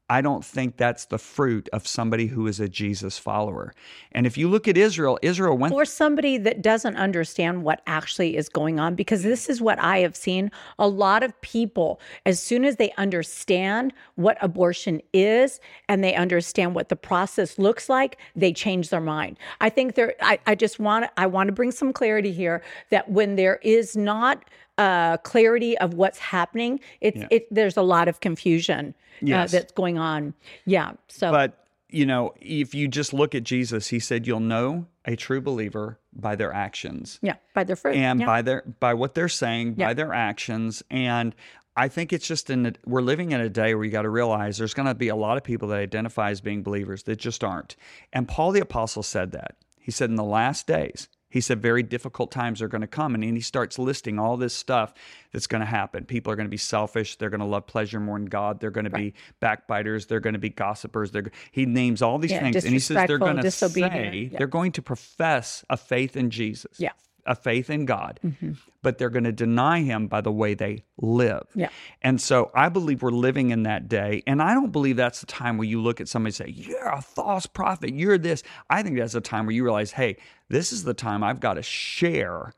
I 0.09 0.21
don't 0.21 0.43
think 0.43 0.77
that's 0.77 1.05
the 1.05 1.19
fruit 1.19 1.69
of 1.71 1.87
somebody 1.87 2.27
who 2.27 2.47
is 2.47 2.59
a 2.59 2.67
Jesus 2.67 3.19
follower. 3.19 3.73
And 4.11 4.25
if 4.25 4.37
you 4.37 4.49
look 4.49 4.67
at 4.67 4.75
Israel, 4.75 5.19
Israel 5.21 5.57
went 5.57 5.73
Or 5.73 5.85
somebody 5.85 6.37
that 6.39 6.61
doesn't 6.61 6.95
understand 6.95 7.63
what 7.63 7.81
actually 7.85 8.35
is 8.35 8.49
going 8.49 8.79
on, 8.79 8.95
because 8.95 9.21
this 9.21 9.47
is 9.47 9.61
what 9.61 9.77
I 9.79 9.99
have 9.99 10.15
seen. 10.15 10.49
A 10.79 10.87
lot 10.87 11.21
of 11.21 11.39
people, 11.41 11.99
as 12.25 12.41
soon 12.41 12.65
as 12.65 12.77
they 12.77 12.91
understand 12.97 13.93
what 14.15 14.37
abortion 14.41 15.01
is 15.13 15.59
and 15.87 16.03
they 16.03 16.15
understand 16.15 16.73
what 16.73 16.89
the 16.89 16.95
process 16.95 17.59
looks 17.59 17.87
like, 17.87 18.17
they 18.35 18.51
change 18.51 18.89
their 18.89 19.01
mind. 19.01 19.37
I 19.61 19.69
think 19.69 19.93
there, 19.93 20.15
I, 20.21 20.39
I 20.47 20.55
just 20.55 20.79
want, 20.79 21.05
I 21.17 21.27
want 21.27 21.49
to 21.49 21.53
bring 21.53 21.71
some 21.71 21.93
clarity 21.93 22.31
here 22.31 22.63
that 22.89 23.11
when 23.11 23.35
there 23.35 23.59
is 23.61 23.95
not 23.95 24.43
uh, 24.79 25.17
clarity 25.17 25.77
of 25.79 25.93
what's 25.93 26.17
happening, 26.19 26.79
it's, 27.01 27.21
it, 27.29 27.47
there's 27.53 27.77
a 27.77 27.81
lot 27.81 28.07
of 28.07 28.19
confusion 28.21 28.95
Yes. 29.21 29.53
uh, 29.53 29.57
that's 29.59 29.73
going 29.73 29.97
on. 29.97 30.33
Yeah. 30.65 30.93
So, 31.09 31.31
But, 31.31 31.65
you 31.89 32.05
know, 32.05 32.33
if 32.39 32.73
you 32.73 32.87
just 32.87 33.13
look 33.13 33.35
at 33.35 33.43
Jesus, 33.43 33.87
he 33.89 33.99
said, 33.99 34.25
You'll 34.25 34.39
know 34.39 34.85
a 35.05 35.15
true 35.15 35.41
believer 35.41 35.99
by 36.13 36.35
their 36.35 36.53
actions. 36.53 37.19
yeah, 37.21 37.35
by 37.53 37.63
their 37.65 37.75
fruit. 37.75 37.95
and 37.95 38.19
yeah. 38.21 38.25
by 38.25 38.41
their 38.41 38.63
by 38.79 38.93
what 38.93 39.15
they're 39.15 39.27
saying, 39.27 39.73
by 39.73 39.93
their 39.93 40.13
actions, 40.13 40.83
and 40.89 41.35
I 41.75 41.87
think 41.87 42.13
it's 42.13 42.27
just 42.27 42.49
in 42.49 42.63
the, 42.63 42.75
we're 42.85 43.01
living 43.01 43.31
in 43.31 43.41
a 43.41 43.49
day 43.49 43.73
where 43.75 43.83
you 43.85 43.91
got 43.91 44.01
to 44.03 44.09
realize 44.09 44.57
there's 44.57 44.73
going 44.73 44.87
to 44.87 44.95
be 44.95 45.07
a 45.09 45.15
lot 45.15 45.37
of 45.37 45.43
people 45.43 45.67
that 45.69 45.79
identify 45.79 46.29
as 46.29 46.41
being 46.41 46.61
believers 46.63 47.03
that 47.03 47.17
just 47.17 47.43
aren't. 47.43 47.75
And 48.13 48.27
Paul 48.27 48.51
the 48.51 48.59
apostle 48.61 49.03
said 49.03 49.31
that. 49.31 49.55
He 49.79 49.91
said 49.91 50.09
in 50.09 50.15
the 50.15 50.23
last 50.23 50.67
days, 50.67 51.07
he 51.29 51.41
said 51.41 51.61
very 51.61 51.83
difficult 51.83 52.31
times 52.31 52.61
are 52.61 52.67
going 52.67 52.81
to 52.81 52.87
come 52.87 53.15
and 53.15 53.23
he 53.23 53.39
starts 53.41 53.77
listing 53.77 54.19
all 54.19 54.37
this 54.37 54.53
stuff 54.53 54.93
that's 55.31 55.47
going 55.47 55.61
to 55.61 55.65
happen. 55.67 56.05
People 56.05 56.31
are 56.33 56.35
going 56.35 56.47
to 56.47 56.51
be 56.51 56.57
selfish, 56.57 57.15
they're 57.17 57.29
going 57.29 57.39
to 57.39 57.45
love 57.45 57.67
pleasure 57.67 57.99
more 57.99 58.17
than 58.17 58.25
God, 58.27 58.59
they're 58.59 58.71
going 58.71 58.85
to 58.85 58.89
be 58.89 59.13
backbiters, 59.39 60.07
they're 60.07 60.19
going 60.19 60.33
to 60.33 60.39
be 60.39 60.49
gossipers. 60.49 61.11
They're 61.11 61.31
he 61.51 61.65
names 61.65 62.01
all 62.01 62.17
these 62.17 62.31
Yeah, 62.31 62.41
things 62.41 62.63
and 62.63 62.73
he 62.73 62.79
says 62.79 63.07
they're 63.07 63.17
going 63.17 63.37
to 63.37 63.51
say 63.51 64.29
Yeah. 64.31 64.37
they're 64.37 64.47
going 64.47 64.71
to 64.73 64.81
profess 64.81 65.63
a 65.69 65.77
faith 65.77 66.15
in 66.17 66.29
Jesus 66.29 66.79
Yeah. 66.79 66.91
A 67.29 67.35
faith 67.35 67.69
in 67.69 67.85
God, 67.85 68.19
Mm-hmm. 68.25 68.51
but 68.81 68.97
they're 68.97 69.09
going 69.09 69.23
to 69.23 69.31
deny 69.31 69.81
him 69.83 70.07
by 70.07 70.19
the 70.19 70.31
way 70.31 70.53
they 70.55 70.83
live. 70.97 71.43
Yeah. 71.55 71.69
And 72.01 72.19
so 72.19 72.51
I 72.53 72.67
believe 72.69 73.01
we're 73.01 73.11
living 73.11 73.51
in 73.51 73.63
that 73.63 73.87
day. 73.87 74.23
And 74.27 74.41
I 74.41 74.53
don't 74.53 74.71
believe 74.71 74.97
that's 74.97 75.21
the 75.21 75.27
time 75.27 75.57
where 75.57 75.67
you 75.67 75.81
look 75.81 76.01
at 76.01 76.07
somebody 76.09 76.29
and 76.29 76.35
say, 76.35 76.49
You're 76.49 76.89
a 76.89 77.01
false 77.01 77.45
prophet. 77.45 77.93
You're 77.93 78.17
this. 78.17 78.43
I 78.69 78.83
think 78.83 78.97
that's 78.97 79.15
a 79.15 79.21
time 79.21 79.45
where 79.45 79.55
you 79.55 79.63
realize, 79.63 79.91
Hey, 79.91 80.17
this 80.49 80.73
is 80.73 80.83
the 80.83 80.93
time 80.93 81.23
I've 81.23 81.39
got 81.39 81.53
to 81.53 81.61
share 81.63 82.51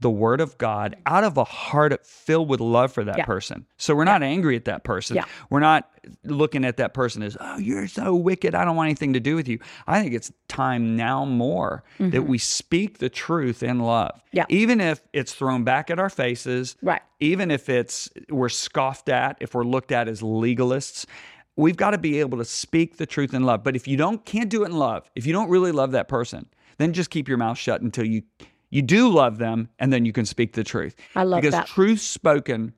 the 0.00 0.10
word 0.10 0.42
of 0.42 0.58
God 0.58 0.94
out 1.06 1.24
of 1.24 1.38
a 1.38 1.44
heart 1.44 2.04
filled 2.04 2.48
with 2.50 2.60
love 2.60 2.92
for 2.92 3.02
that 3.04 3.16
Yeah. 3.18 3.24
person. 3.24 3.66
So 3.78 3.94
we're 3.94 4.04
not 4.04 4.22
angry 4.22 4.54
at 4.54 4.66
that 4.66 4.84
person. 4.84 5.16
Yeah. 5.16 5.24
We're 5.48 5.60
not 5.60 5.88
looking 6.24 6.64
at 6.66 6.76
that 6.76 6.92
person 6.92 7.22
as, 7.22 7.36
oh, 7.40 7.56
you're 7.56 7.88
so 7.88 8.14
wicked. 8.14 8.54
I 8.54 8.64
don't 8.66 8.76
want 8.76 8.88
anything 8.88 9.14
to 9.14 9.20
do 9.20 9.36
with 9.36 9.48
you. 9.48 9.58
I 9.86 10.02
think 10.02 10.12
it's 10.12 10.30
time 10.48 10.96
now 10.96 11.24
more 11.24 11.82
that 11.98 12.24
we 12.24 12.36
speak 12.36 12.98
the 12.98 13.08
truth 13.08 13.62
in 13.62 13.78
love. 13.80 14.12
Mm-hmm. 14.16 14.36
Yeah. 14.36 14.44
Even 14.50 14.80
if 14.82 15.00
it's 15.14 15.32
thrown 15.32 15.64
back 15.64 15.90
at 15.90 15.98
our 15.98 16.10
faces. 16.10 16.76
Right. 16.82 17.00
Even 17.20 17.50
if 17.50 17.70
it's 17.70 18.10
we're 18.28 18.50
scoffed 18.50 19.08
at, 19.08 19.38
if 19.40 19.54
we're 19.54 19.64
looked 19.64 19.92
at 19.92 20.08
as 20.08 20.20
legalists. 20.20 21.06
We've 21.58 21.76
got 21.76 21.92
to 21.92 21.98
be 21.98 22.20
able 22.20 22.36
to 22.36 22.44
speak 22.44 22.98
the 22.98 23.06
truth 23.06 23.32
in 23.32 23.44
love. 23.44 23.64
But 23.64 23.76
if 23.76 23.88
you 23.88 23.96
don't 23.96 24.22
can't 24.26 24.50
do 24.50 24.62
it 24.64 24.66
in 24.66 24.76
love, 24.76 25.10
if 25.14 25.24
you 25.24 25.32
don't 25.32 25.48
really 25.48 25.72
love 25.72 25.92
that 25.92 26.06
person, 26.06 26.44
then 26.76 26.92
just 26.92 27.08
keep 27.08 27.28
your 27.28 27.38
mouth 27.38 27.56
shut 27.56 27.80
until 27.80 28.04
you 28.04 28.24
you 28.70 28.82
do 28.82 29.08
love 29.08 29.38
them 29.38 29.68
and 29.78 29.92
then 29.92 30.04
you 30.04 30.12
can 30.12 30.26
speak 30.26 30.52
the 30.54 30.64
truth. 30.64 30.96
I 31.14 31.24
love 31.24 31.40
because 31.40 31.54
that. 31.54 31.66
truth 31.66 32.00
spoken 32.00 32.74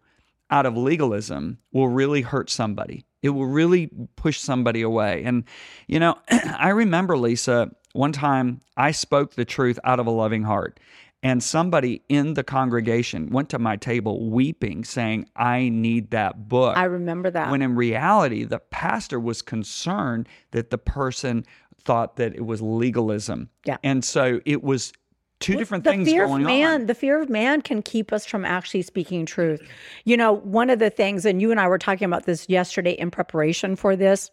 out 0.50 0.66
of 0.66 0.76
legalism 0.76 1.58
will 1.72 1.88
really 1.88 2.22
hurt 2.22 2.50
somebody. 2.50 3.04
It 3.22 3.30
will 3.30 3.46
really 3.46 3.90
push 4.16 4.38
somebody 4.38 4.82
away. 4.82 5.24
And, 5.24 5.44
you 5.86 5.98
know, 5.98 6.16
I 6.30 6.70
remember, 6.70 7.16
Lisa, 7.16 7.70
one 7.92 8.12
time 8.12 8.60
I 8.76 8.92
spoke 8.92 9.34
the 9.34 9.44
truth 9.44 9.78
out 9.84 10.00
of 10.00 10.06
a 10.06 10.10
loving 10.10 10.42
heart. 10.42 10.78
And 11.20 11.42
somebody 11.42 12.02
in 12.08 12.34
the 12.34 12.44
congregation 12.44 13.30
went 13.30 13.48
to 13.48 13.58
my 13.58 13.74
table 13.74 14.30
weeping, 14.30 14.84
saying, 14.84 15.28
I 15.34 15.68
need 15.68 16.12
that 16.12 16.48
book. 16.48 16.76
I 16.76 16.84
remember 16.84 17.28
that. 17.30 17.50
when 17.50 17.60
in 17.60 17.74
reality, 17.74 18.44
the 18.44 18.60
pastor 18.60 19.18
was 19.18 19.42
concerned 19.42 20.28
that 20.52 20.70
the 20.70 20.78
person 20.78 21.44
thought 21.82 22.16
that 22.16 22.36
it 22.36 22.46
was 22.46 22.62
legalism. 22.62 23.50
Yeah. 23.64 23.78
And 23.82 24.04
so 24.04 24.40
it 24.46 24.62
was 24.62 24.92
two 25.40 25.56
different 25.56 25.84
the 25.84 25.90
things 25.90 26.08
fear 26.08 26.26
going 26.26 26.42
of 26.42 26.46
man 26.46 26.82
on. 26.82 26.86
the 26.86 26.94
fear 26.94 27.20
of 27.20 27.28
man 27.28 27.62
can 27.62 27.82
keep 27.82 28.12
us 28.12 28.26
from 28.26 28.44
actually 28.44 28.82
speaking 28.82 29.24
truth. 29.26 29.60
You 30.04 30.16
know 30.16 30.32
one 30.32 30.70
of 30.70 30.78
the 30.78 30.90
things 30.90 31.24
and 31.24 31.40
you 31.40 31.50
and 31.50 31.60
i 31.60 31.68
were 31.68 31.78
talking 31.78 32.06
about 32.06 32.26
this 32.26 32.48
yesterday 32.48 32.92
in 32.92 33.10
preparation 33.10 33.76
for 33.76 33.96
this 33.96 34.30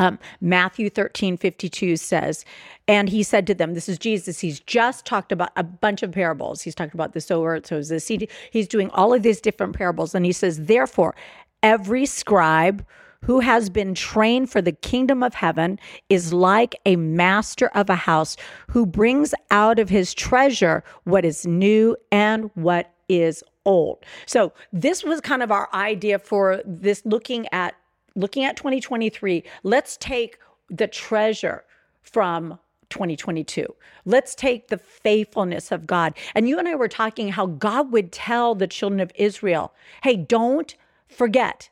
um, 0.00 0.18
matthew 0.40 0.88
13 0.88 1.36
52 1.36 1.96
says 1.96 2.44
and 2.86 3.08
he 3.08 3.24
said 3.24 3.48
to 3.48 3.54
them 3.54 3.74
this 3.74 3.88
is 3.88 3.98
jesus 3.98 4.38
he's 4.38 4.60
just 4.60 5.04
talked 5.04 5.32
about 5.32 5.50
a 5.56 5.64
bunch 5.64 6.02
of 6.02 6.12
parables. 6.12 6.62
He's 6.62 6.74
talked 6.74 6.94
about 6.94 7.14
the 7.14 7.20
sower 7.20 7.60
sows 7.64 7.88
the 7.88 8.00
seed. 8.00 8.30
He's 8.50 8.68
doing 8.68 8.90
all 8.90 9.12
of 9.12 9.22
these 9.22 9.40
different 9.40 9.74
parables. 9.76 10.14
And 10.14 10.24
he 10.24 10.32
says 10.32 10.66
therefore 10.66 11.14
every 11.62 12.06
scribe 12.06 12.84
who 13.24 13.40
has 13.40 13.68
been 13.68 13.94
trained 13.94 14.50
for 14.50 14.62
the 14.62 14.72
kingdom 14.72 15.22
of 15.22 15.34
heaven 15.34 15.78
is 16.08 16.32
like 16.32 16.76
a 16.86 16.96
master 16.96 17.68
of 17.68 17.90
a 17.90 17.96
house 17.96 18.36
who 18.68 18.86
brings 18.86 19.34
out 19.50 19.78
of 19.78 19.88
his 19.88 20.14
treasure 20.14 20.82
what 21.04 21.24
is 21.24 21.46
new 21.46 21.96
and 22.10 22.50
what 22.54 22.92
is 23.08 23.42
old. 23.64 24.04
So 24.26 24.52
this 24.72 25.04
was 25.04 25.20
kind 25.20 25.42
of 25.42 25.50
our 25.50 25.68
idea 25.74 26.18
for 26.18 26.62
this 26.64 27.02
looking 27.04 27.46
at 27.52 27.74
looking 28.14 28.44
at 28.44 28.56
2023. 28.56 29.44
Let's 29.62 29.96
take 29.98 30.38
the 30.70 30.88
treasure 30.88 31.64
from 32.02 32.58
2022. 32.90 33.66
Let's 34.06 34.34
take 34.34 34.68
the 34.68 34.78
faithfulness 34.78 35.70
of 35.70 35.86
God. 35.86 36.14
And 36.34 36.48
you 36.48 36.58
and 36.58 36.66
I 36.66 36.74
were 36.74 36.88
talking 36.88 37.28
how 37.28 37.46
God 37.46 37.92
would 37.92 38.10
tell 38.10 38.54
the 38.54 38.66
children 38.66 39.00
of 39.00 39.12
Israel, 39.14 39.72
"Hey, 40.02 40.16
don't 40.16 40.74
forget 41.06 41.68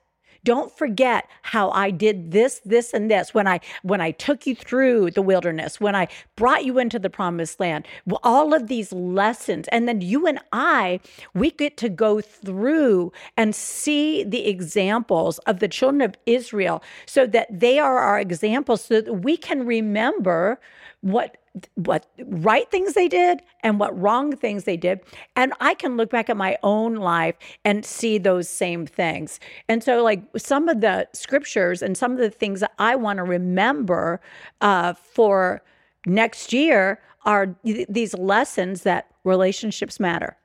don't 0.47 0.75
forget 0.79 1.29
how 1.43 1.71
I 1.73 1.91
did 1.91 2.31
this, 2.31 2.61
this, 2.65 2.95
and 2.95 3.11
this 3.11 3.35
when 3.35 3.49
I 3.49 3.59
when 3.83 4.01
I 4.01 4.13
took 4.13 4.47
you 4.47 4.55
through 4.55 5.11
the 5.11 5.21
wilderness, 5.21 5.81
when 5.81 5.97
I 5.97 6.07
brought 6.37 6.65
you 6.65 6.79
into 6.79 7.01
the 7.01 7.11
promised 7.11 7.59
land. 7.59 7.87
All 8.23 8.55
of 8.55 8.69
these 8.69 8.93
lessons, 8.93 9.67
and 9.73 9.89
then 9.89 10.01
you 10.01 10.27
and 10.27 10.39
I, 10.53 11.01
we 11.35 11.51
get 11.51 11.77
to 11.79 11.89
go 11.89 12.21
through 12.21 13.13
and 13.37 13.55
see 13.57 14.23
the 14.23 14.47
examples 14.47 15.39
of 15.41 15.59
the 15.59 15.69
children 15.69 16.01
of 16.01 16.15
Israel, 16.27 16.81
so 17.07 17.27
that 17.27 17.49
they 17.51 17.81
are 17.81 17.99
our 17.99 18.21
examples, 18.21 18.85
so 18.85 19.01
that 19.01 19.13
we 19.13 19.37
can 19.37 19.67
remember 19.67 20.61
what 21.07 21.37
what 21.75 22.07
right 22.27 22.71
things 22.71 22.93
they 22.93 23.09
did 23.09 23.41
and 23.63 23.79
what 23.79 23.99
wrong 23.99 24.37
things 24.37 24.65
they 24.65 24.77
did. 24.77 25.01
And 25.37 25.53
i 25.61 25.73
can 25.75 25.97
look 25.97 26.11
back 26.11 26.29
at 26.29 26.37
my 26.37 26.59
own 26.65 26.97
life 26.97 27.37
and 27.65 27.85
see 27.85 28.19
those 28.19 28.49
same 28.49 28.87
things. 28.87 29.39
And 29.69 29.85
so 29.85 30.03
like 30.03 30.23
some 30.37 30.69
of 30.69 30.81
the 30.81 31.09
scriptures 31.15 31.81
and 31.81 31.97
some 31.97 32.13
of 32.13 32.19
the 32.19 32.31
things 32.31 32.61
that 32.61 32.73
i 32.79 32.97
want 32.97 33.19
to 33.19 33.23
remember 33.23 34.21
uh, 34.61 34.95
for 34.95 35.63
next 36.07 36.53
year 36.53 37.01
are 37.25 37.47
th- 37.65 37.87
these 37.89 38.15
lessons 38.15 38.83
that 38.83 39.07
relationships 39.23 40.01
matter 40.01 40.37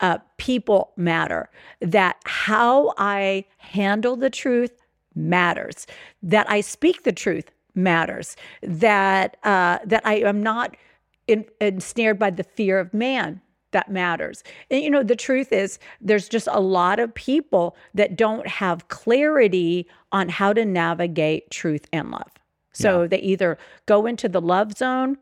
uh, 0.00 0.18
people 0.36 0.92
matter 0.96 1.48
that 1.80 2.16
how 2.24 2.92
i 2.98 3.44
handle 3.58 4.16
the 4.16 4.30
truth 4.30 4.82
matters 5.14 5.86
that 6.22 6.48
i 6.50 6.60
speak 6.60 7.02
the 7.04 7.12
truth 7.12 7.50
matters 7.78 8.36
that 8.62 9.36
uh, 9.44 9.78
that 9.84 10.02
I 10.04 10.16
am 10.16 10.42
not 10.42 10.76
in, 11.26 11.44
ensnared 11.60 12.18
by 12.18 12.30
the 12.30 12.44
fear 12.44 12.78
of 12.78 12.92
man 12.92 13.40
that 13.70 13.90
matters 13.90 14.42
and 14.70 14.82
you 14.82 14.88
know 14.88 15.02
the 15.02 15.14
truth 15.14 15.52
is 15.52 15.78
there's 16.00 16.26
just 16.26 16.48
a 16.50 16.60
lot 16.60 16.98
of 16.98 17.12
people 17.14 17.76
that 17.94 18.16
don't 18.16 18.46
have 18.46 18.88
clarity 18.88 19.86
on 20.10 20.30
how 20.30 20.54
to 20.54 20.64
navigate 20.64 21.50
truth 21.50 21.86
and 21.92 22.10
love 22.10 22.30
so 22.72 23.06
they 23.06 23.18
either 23.18 23.58
go 23.84 24.06
into 24.06 24.26
the 24.26 24.40
love 24.40 24.72
zone 24.72 25.18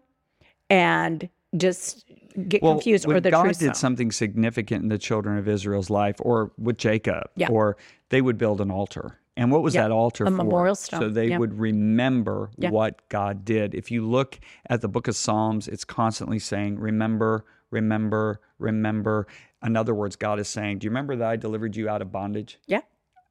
and 0.70 1.28
just 1.56 2.04
get 2.48 2.60
confused 2.60 3.06
when 3.06 3.16
or 3.16 3.20
the 3.20 3.30
God 3.30 3.44
truth 3.44 3.58
did 3.58 3.64
zone. 3.66 3.74
something 3.74 4.12
significant 4.12 4.82
in 4.82 4.88
the 4.90 4.98
children 4.98 5.38
of 5.38 5.48
Israel's 5.48 5.88
life, 5.88 6.16
or 6.20 6.52
with 6.58 6.76
Jacob, 6.76 7.30
Yeah. 7.34 7.48
or 7.48 7.76
they 8.10 8.20
would 8.20 8.36
build 8.36 8.60
an 8.60 8.70
altar. 8.70 9.18
And 9.36 9.52
what 9.52 9.62
was 9.62 9.74
Yeah, 9.74 9.82
that 9.82 9.90
altar 9.90 10.24
a 10.24 10.30
for? 10.30 10.36
memorial 10.44 10.74
So 10.74 11.10
they 11.10 11.28
Yeah. 11.28 11.38
would 11.38 11.58
remember 11.58 12.50
Yeah. 12.56 12.70
what 12.70 13.06
God 13.08 13.44
did. 13.44 13.74
If 13.74 13.90
you 13.90 14.06
look 14.06 14.40
at 14.70 14.80
the 14.80 14.88
book 14.88 15.08
of 15.08 15.16
Psalms, 15.16 15.68
it's 15.68 15.84
constantly 15.84 16.38
saying, 16.38 16.78
Remember, 16.78 17.44
remember, 17.70 18.40
remember. 18.58 19.26
In 19.62 19.76
other 19.76 19.94
words, 19.94 20.16
God 20.16 20.38
is 20.40 20.48
saying, 20.48 20.78
Do 20.78 20.86
you 20.86 20.90
remember 20.90 21.16
that 21.16 21.28
I 21.28 21.36
delivered 21.36 21.76
you 21.76 21.88
out 21.88 22.00
of 22.02 22.10
bondage? 22.10 22.58
yeah 22.66 22.80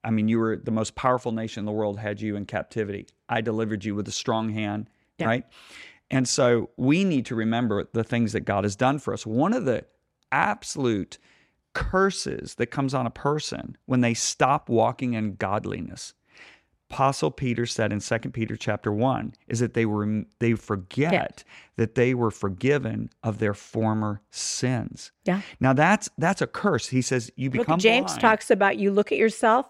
I 0.03 0.12
mean, 0.12 0.27
you 0.27 0.38
were 0.38 0.55
the 0.57 0.69
most 0.71 0.93
powerful 0.93 1.31
nation 1.31 1.62
in 1.62 1.65
the 1.65 1.71
world, 1.71 1.97
had 1.97 2.21
you 2.21 2.35
in 2.35 2.45
captivity. 2.45 3.07
I 3.27 3.41
delivered 3.41 3.83
you 3.83 3.95
with 3.95 4.07
a 4.07 4.12
strong 4.12 4.50
hand, 4.50 4.88
right? 5.19 5.45
And 6.12 6.27
so 6.27 6.69
we 6.77 7.03
need 7.03 7.25
to 7.25 7.35
remember 7.35 7.89
the 7.91 8.03
things 8.03 8.31
that 8.33 8.41
God 8.41 8.65
has 8.65 8.75
done 8.75 9.00
for 9.00 9.13
us. 9.15 9.25
One 9.25 9.51
of 9.53 9.65
the 9.65 9.85
absolute 10.31 11.17
curses 11.75 12.55
that 12.55 12.67
comes 12.67 12.96
on 12.96 13.05
a 13.05 13.12
person 13.12 13.77
when 13.86 14.01
they 14.01 14.15
stop 14.15 14.70
walking 14.70 15.13
in 15.13 15.36
godliness. 15.36 16.13
Apostle 16.89 17.32
Peter 17.32 17.65
said 17.65 17.91
in 17.91 18.00
2 18.00 18.17
Peter 18.32 18.55
chapter 18.55 18.91
1 18.91 19.34
is 19.48 19.60
that 19.60 19.74
they 19.74 19.86
were 19.86 20.24
they 20.39 20.53
forget 20.53 21.44
that 21.77 21.96
they 21.96 22.13
were 22.13 22.32
forgiven 22.32 23.10
of 23.24 23.39
their 23.39 23.53
former 23.55 24.22
sins. 24.29 25.12
yeah 25.25 25.41
Now 25.60 25.74
that's 25.74 26.10
that's 26.17 26.41
a 26.41 26.48
curse. 26.48 26.88
He 26.88 27.01
says 27.01 27.32
you 27.36 27.50
Look, 27.50 27.65
become 27.67 27.79
James 27.79 28.12
blind. 28.12 28.22
talks 28.22 28.50
about 28.51 28.77
you 28.77 28.91
look 28.91 29.12
at 29.12 29.17
yourself, 29.17 29.65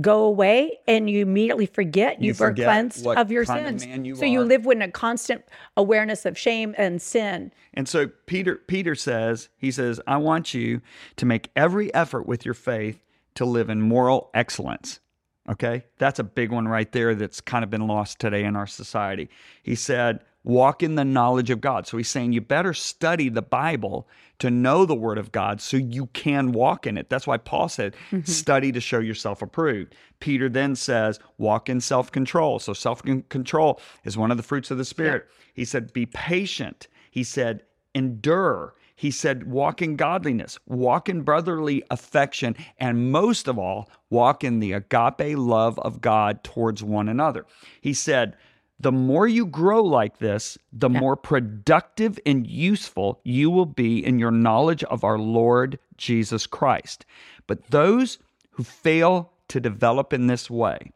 go 0.00 0.24
away, 0.24 0.78
and 0.86 1.08
you 1.10 1.22
immediately 1.22 1.66
forget 1.66 2.20
You 2.20 2.32
you, 2.32 2.38
were 2.38 2.52
cleansed 2.52 3.06
of 3.06 3.30
your 3.30 3.42
of 3.42 3.48
sins. 3.48 3.86
man 3.86 4.04
you 4.04 4.14
so 4.14 4.24
you 4.24 4.42
live 4.42 4.64
with 4.64 4.80
a 4.80 4.88
constant 4.88 5.44
awareness 5.76 6.24
of 6.24 6.38
shame 6.38 6.74
and 6.78 7.00
sin. 7.02 7.52
And 7.74 7.88
so 7.88 8.08
Peter 8.26 8.56
Peter 8.56 8.94
says, 8.94 9.48
he 9.56 9.70
says, 9.70 10.00
I 10.06 10.16
want 10.18 10.54
you 10.54 10.80
to 11.16 11.26
make 11.26 11.50
every 11.56 11.92
effort 11.94 12.26
with 12.26 12.44
your 12.44 12.54
faith 12.54 13.02
to 13.34 13.44
live 13.44 13.70
in 13.70 13.80
moral 13.80 14.30
excellence. 14.34 15.00
Okay? 15.48 15.84
That's 15.98 16.18
a 16.18 16.24
big 16.24 16.50
one 16.50 16.68
right 16.68 16.90
there 16.92 17.14
that's 17.14 17.40
kind 17.40 17.64
of 17.64 17.70
been 17.70 17.86
lost 17.86 18.18
today 18.18 18.44
in 18.44 18.56
our 18.56 18.66
society. 18.66 19.30
He 19.62 19.74
said, 19.74 20.20
walk 20.48 20.82
in 20.82 20.94
the 20.94 21.04
knowledge 21.04 21.50
of 21.50 21.60
God. 21.60 21.86
So 21.86 21.98
he's 21.98 22.08
saying 22.08 22.32
you 22.32 22.40
better 22.40 22.72
study 22.72 23.28
the 23.28 23.42
Bible 23.42 24.08
to 24.38 24.50
know 24.50 24.86
the 24.86 24.94
word 24.94 25.18
of 25.18 25.30
God 25.30 25.60
so 25.60 25.76
you 25.76 26.06
can 26.06 26.52
walk 26.52 26.86
in 26.86 26.96
it. 26.96 27.10
That's 27.10 27.26
why 27.26 27.36
Paul 27.36 27.68
said, 27.68 27.94
mm-hmm. 28.10 28.22
study 28.22 28.72
to 28.72 28.80
show 28.80 28.98
yourself 28.98 29.42
approved. 29.42 29.94
Peter 30.20 30.48
then 30.48 30.74
says, 30.74 31.20
walk 31.36 31.68
in 31.68 31.80
self 31.80 32.10
control. 32.10 32.58
So 32.58 32.72
self 32.72 33.02
control 33.28 33.78
is 34.04 34.16
one 34.16 34.30
of 34.30 34.38
the 34.38 34.42
fruits 34.42 34.70
of 34.70 34.78
the 34.78 34.86
Spirit. 34.86 35.28
He 35.52 35.66
said, 35.66 35.92
be 35.92 36.06
patient. 36.06 36.88
He 37.10 37.24
said, 37.24 37.62
endure. 37.94 38.74
He 38.96 39.10
said, 39.10 39.48
walk 39.48 39.82
in 39.82 39.96
godliness, 39.96 40.58
walk 40.66 41.08
in 41.08 41.22
brotherly 41.22 41.84
affection, 41.90 42.56
and 42.78 43.12
most 43.12 43.46
of 43.46 43.56
all, 43.56 43.88
walk 44.10 44.42
in 44.42 44.58
the 44.58 44.72
agape 44.72 45.36
love 45.38 45.78
of 45.80 46.00
God 46.00 46.42
towards 46.42 46.82
one 46.82 47.08
another. 47.08 47.46
He 47.80 47.94
said, 47.94 48.36
the 48.80 48.92
more 48.92 49.26
you 49.26 49.44
grow 49.46 49.82
like 49.82 50.18
this, 50.18 50.56
the 50.72 50.88
more 50.88 51.16
productive 51.16 52.18
and 52.24 52.46
useful 52.46 53.20
you 53.24 53.50
will 53.50 53.66
be 53.66 54.04
in 54.04 54.18
your 54.18 54.30
knowledge 54.30 54.84
of 54.84 55.02
our 55.02 55.18
Lord 55.18 55.78
Jesus 55.96 56.46
Christ. 56.46 57.04
But 57.46 57.66
those 57.70 58.18
who 58.52 58.62
fail 58.62 59.32
to 59.48 59.60
develop 59.60 60.12
in 60.12 60.28
this 60.28 60.48
way 60.48 60.92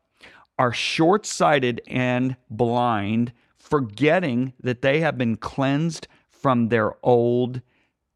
are 0.58 0.72
short 0.72 1.26
sighted 1.26 1.80
and 1.88 2.36
blind, 2.50 3.32
forgetting 3.58 4.52
that 4.60 4.82
they 4.82 5.00
have 5.00 5.18
been 5.18 5.36
cleansed 5.36 6.06
from 6.30 6.68
their 6.68 6.92
old 7.02 7.62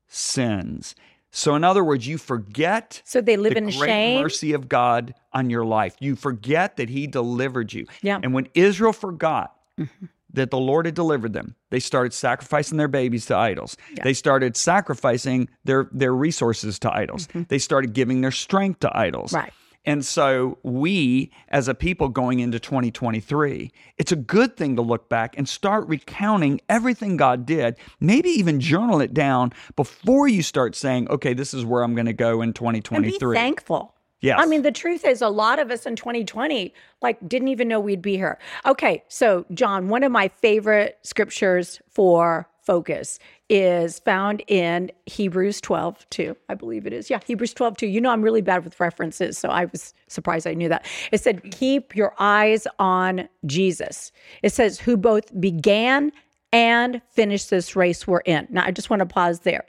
sins. 0.07 0.95
So, 1.31 1.55
in 1.55 1.65
other 1.65 1.85
words, 1.85 2.07
you 2.07 2.19
forget 2.19 3.03
So 3.05 3.21
they 3.21 3.37
live 3.37 3.53
the 3.53 3.59
in 3.59 3.65
great 3.65 3.89
shame. 3.89 4.23
mercy 4.23 4.53
of 4.53 4.69
God 4.69 5.15
on 5.33 5.51
your 5.51 5.65
life. 5.65 5.97
You 6.01 6.17
forget 6.17 6.77
that 6.77 6.89
He 6.89 7.07
delivered 7.07 7.73
you. 7.73 7.87
Yeah. 8.01 8.21
And 8.23 8.33
when 8.33 8.49
Israel 8.55 8.93
forgot 8.93 9.56
Mm-hmm. 9.79 10.07
that 10.33 10.51
the 10.51 10.59
Lord 10.59 10.87
had 10.87 10.95
delivered 10.95 11.33
them, 11.33 11.55
they 11.71 11.81
started 11.81 12.13
sacrificing 12.13 12.79
their 12.79 12.89
babies 12.89 13.27
to 13.27 13.37
idols. 13.37 13.77
They 14.03 14.13
started 14.13 14.57
sacrificing 14.57 15.49
their 15.65 15.89
their 15.93 16.15
resources 16.15 16.79
to 16.81 16.95
idols. 16.95 17.29
They 17.49 17.59
started 17.59 17.93
giving 17.93 18.21
their 18.21 18.31
strength 18.31 18.81
to 18.81 18.97
idols. 18.97 19.33
Mm-hmm. 19.33 19.45
Right. 19.45 19.53
And 19.87 20.05
so 20.05 20.59
we, 20.65 21.31
as 21.49 21.69
a 21.69 21.75
people 21.75 22.09
going 22.09 22.41
into 22.41 22.59
2023, 22.59 23.71
it's 23.99 24.11
a 24.11 24.17
good 24.17 24.57
thing 24.57 24.75
to 24.77 24.83
look 24.83 25.09
back 25.09 25.39
and 25.39 25.49
start 25.49 25.87
recounting 25.87 26.61
everything 26.69 27.17
God 27.17 27.47
did. 27.47 27.77
Maybe 28.01 28.31
even 28.31 28.59
journal 28.59 29.01
it 29.01 29.15
down 29.15 29.53
before 29.77 30.27
you 30.27 30.43
start 30.43 30.75
saying, 30.75 31.09
okay, 31.09 31.35
this 31.35 31.55
is 31.55 31.65
where 31.65 31.85
I'm 31.85 31.95
going 31.95 32.07
to 32.07 32.13
go 32.13 32.43
in 32.43 32.49
and 32.49 32.55
be 32.55 32.59
2023. 32.59 33.37
thankful. 33.37 33.95
Yes. 34.21 34.39
I 34.41 34.47
mean, 34.47 34.63
the 34.63 34.73
truth 34.73 35.05
is, 35.05 35.21
a 35.21 35.29
lot 35.29 35.59
of 35.59 35.71
us 35.71 35.87
in 35.87 35.95
2020 35.97 36.73
like 37.03 37.19
didn't 37.29 37.49
even 37.49 37.69
know 37.69 37.79
we'd 37.79 38.03
be 38.03 38.17
here. 38.17 38.39
Okay, 38.65 39.05
so 39.09 39.45
John, 39.53 39.89
one 39.89 40.03
of 40.03 40.11
my 40.11 40.29
favorite 40.29 40.99
scriptures 41.03 41.81
for 41.91 42.49
focus 42.67 43.21
is 43.49 44.01
found 44.01 44.43
in 44.49 44.91
Hebrews 45.07 45.61
12, 45.61 46.05
2. 46.11 46.37
I 46.49 46.55
believe 46.55 46.85
it 46.87 46.93
is. 46.93 47.09
Yeah, 47.09 47.21
Hebrews 47.25 47.55
12, 47.55 47.77
2. 47.77 47.87
You 47.87 48.01
know, 48.01 48.11
I'm 48.11 48.23
really 48.23 48.43
bad 48.43 48.65
with 48.65 48.81
references, 48.81 49.39
so 49.39 49.49
I 49.49 49.67
was 49.67 49.95
surprised 50.09 50.47
I 50.47 50.55
knew 50.55 50.69
that. 50.69 50.85
It 51.13 51.21
said, 51.21 51.53
Keep 51.53 51.95
your 51.95 52.15
eyes 52.19 52.67
on 52.81 53.29
Jesus. 53.45 54.11
It 54.43 54.53
says, 54.53 54.81
Who 54.81 54.97
both 54.97 55.39
began 55.41 56.11
and 56.53 57.03
finish 57.11 57.47
this 57.47 57.77
race 57.77 58.07
we're 58.07 58.21
in. 58.21 58.47
Now, 58.51 58.65
I 58.65 58.71
just 58.71 58.91
want 58.91 59.01
to 59.01 59.07
pause 59.07 59.41
there. 59.41 59.65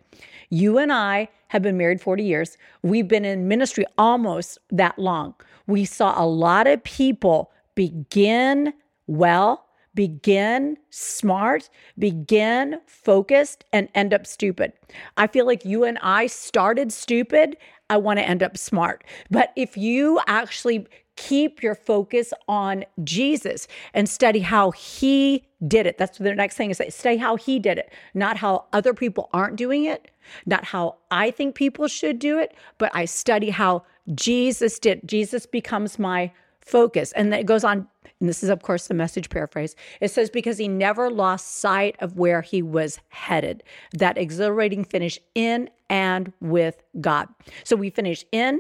You 0.50 0.78
and 0.78 0.92
I 0.92 1.30
have 1.50 1.62
been 1.62 1.78
married 1.78 2.02
40 2.02 2.24
years. 2.24 2.58
We've 2.84 3.08
been 3.08 3.26
in 3.26 3.48
ministry 3.48 3.86
almost 3.98 4.58
that 4.72 4.98
long. 4.98 5.36
We 5.66 5.86
saw 5.86 6.22
a 6.22 6.26
lot 6.26 6.68
of 6.68 6.84
people 6.84 7.52
begin 7.76 8.74
well, 9.08 9.66
begin 9.94 10.78
smart, 10.90 11.70
begin 11.98 12.80
focused, 12.86 13.66
and 13.74 13.90
end 13.96 14.14
up 14.14 14.28
stupid. 14.28 14.74
I 15.18 15.28
feel 15.28 15.46
like 15.46 15.66
you 15.66 15.84
and 15.84 15.98
I 16.02 16.28
started 16.28 16.92
stupid. 16.94 17.58
I 17.90 17.98
want 17.98 18.20
to 18.20 18.28
end 18.28 18.44
up 18.44 18.58
smart. 18.58 19.04
But 19.32 19.54
if 19.56 19.78
you 19.78 20.20
actually 20.28 20.88
keep 21.18 21.62
your 21.62 21.76
focus 21.76 22.34
on 22.48 22.86
Jesus 23.04 23.68
and 23.94 24.08
study 24.08 24.40
how 24.40 24.72
he 24.72 25.44
did 25.68 25.86
it. 25.86 25.98
That's 25.98 26.18
the 26.18 26.34
next 26.34 26.56
thing 26.56 26.70
is 26.70 26.78
say, 26.78 26.90
study 26.90 27.18
how 27.18 27.36
he 27.36 27.60
did 27.60 27.78
it, 27.78 27.92
not 28.14 28.38
how 28.38 28.66
other 28.72 28.94
people 28.94 29.30
aren't 29.34 29.58
doing 29.58 29.84
it, 29.84 30.10
not 30.46 30.64
how 30.64 30.96
I 31.12 31.32
think 31.32 31.56
people 31.56 31.88
should 31.88 32.20
do 32.20 32.40
it, 32.40 32.56
but 32.78 32.92
I 32.94 33.06
study 33.06 33.50
how 33.50 33.84
Jesus 34.16 34.80
did. 34.80 35.02
Jesus 35.06 35.46
becomes 35.46 36.00
my 36.00 36.32
focus. 36.62 37.12
And 37.14 37.34
then 37.34 37.40
it 37.40 37.46
goes 37.46 37.64
on, 37.64 37.88
and 38.20 38.30
this 38.30 38.44
is, 38.44 38.50
of 38.50 38.62
course, 38.62 38.88
the 38.88 38.94
message 38.94 39.30
paraphrase. 39.30 39.76
It 40.02 40.12
says, 40.12 40.30
because 40.30 40.58
he 40.58 40.68
never 40.68 41.10
lost 41.10 41.58
sight 41.58 41.96
of 42.00 42.18
where 42.18 42.42
he 42.42 42.62
was 42.62 43.00
headed, 43.10 43.64
that 43.94 44.18
exhilarating 44.18 44.84
finish 44.84 45.20
in 45.34 45.70
and 45.90 46.32
with 46.42 46.84
God. 47.02 47.28
So 47.64 47.76
we 47.76 47.90
finish 47.90 48.26
in 48.32 48.60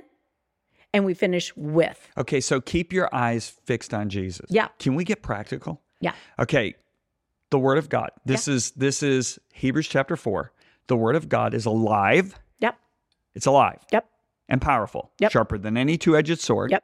and 0.97 1.05
we 1.05 1.13
finish 1.13 1.55
with. 1.55 2.09
Okay, 2.17 2.41
so 2.41 2.59
keep 2.59 2.91
your 2.91 3.07
eyes 3.13 3.49
fixed 3.65 3.93
on 3.93 4.09
Jesus. 4.09 4.47
Yeah. 4.49 4.67
Can 4.79 4.95
we 4.95 5.03
get 5.05 5.21
practical? 5.21 5.81
Yeah. 6.01 6.13
Okay. 6.39 6.75
The 7.51 7.59
word 7.59 7.77
of 7.77 7.87
God. 7.87 8.09
This 8.25 8.47
is 8.49 8.71
this 8.71 9.01
is 9.01 9.39
Hebrews 9.53 9.87
chapter 9.87 10.17
4. 10.17 10.51
The 10.87 10.97
word 10.97 11.15
of 11.15 11.29
God 11.29 11.53
is 11.53 11.65
alive. 11.65 12.37
Yep. 12.59 12.77
It's 13.35 13.45
alive 13.45 13.79
Yep. 13.93 14.05
and 14.49 14.61
powerful, 14.61 15.11
Yep. 15.19 15.31
sharper 15.31 15.57
than 15.57 15.77
any 15.77 15.97
two-edged 15.97 16.39
sword. 16.39 16.71
Yep. 16.71 16.83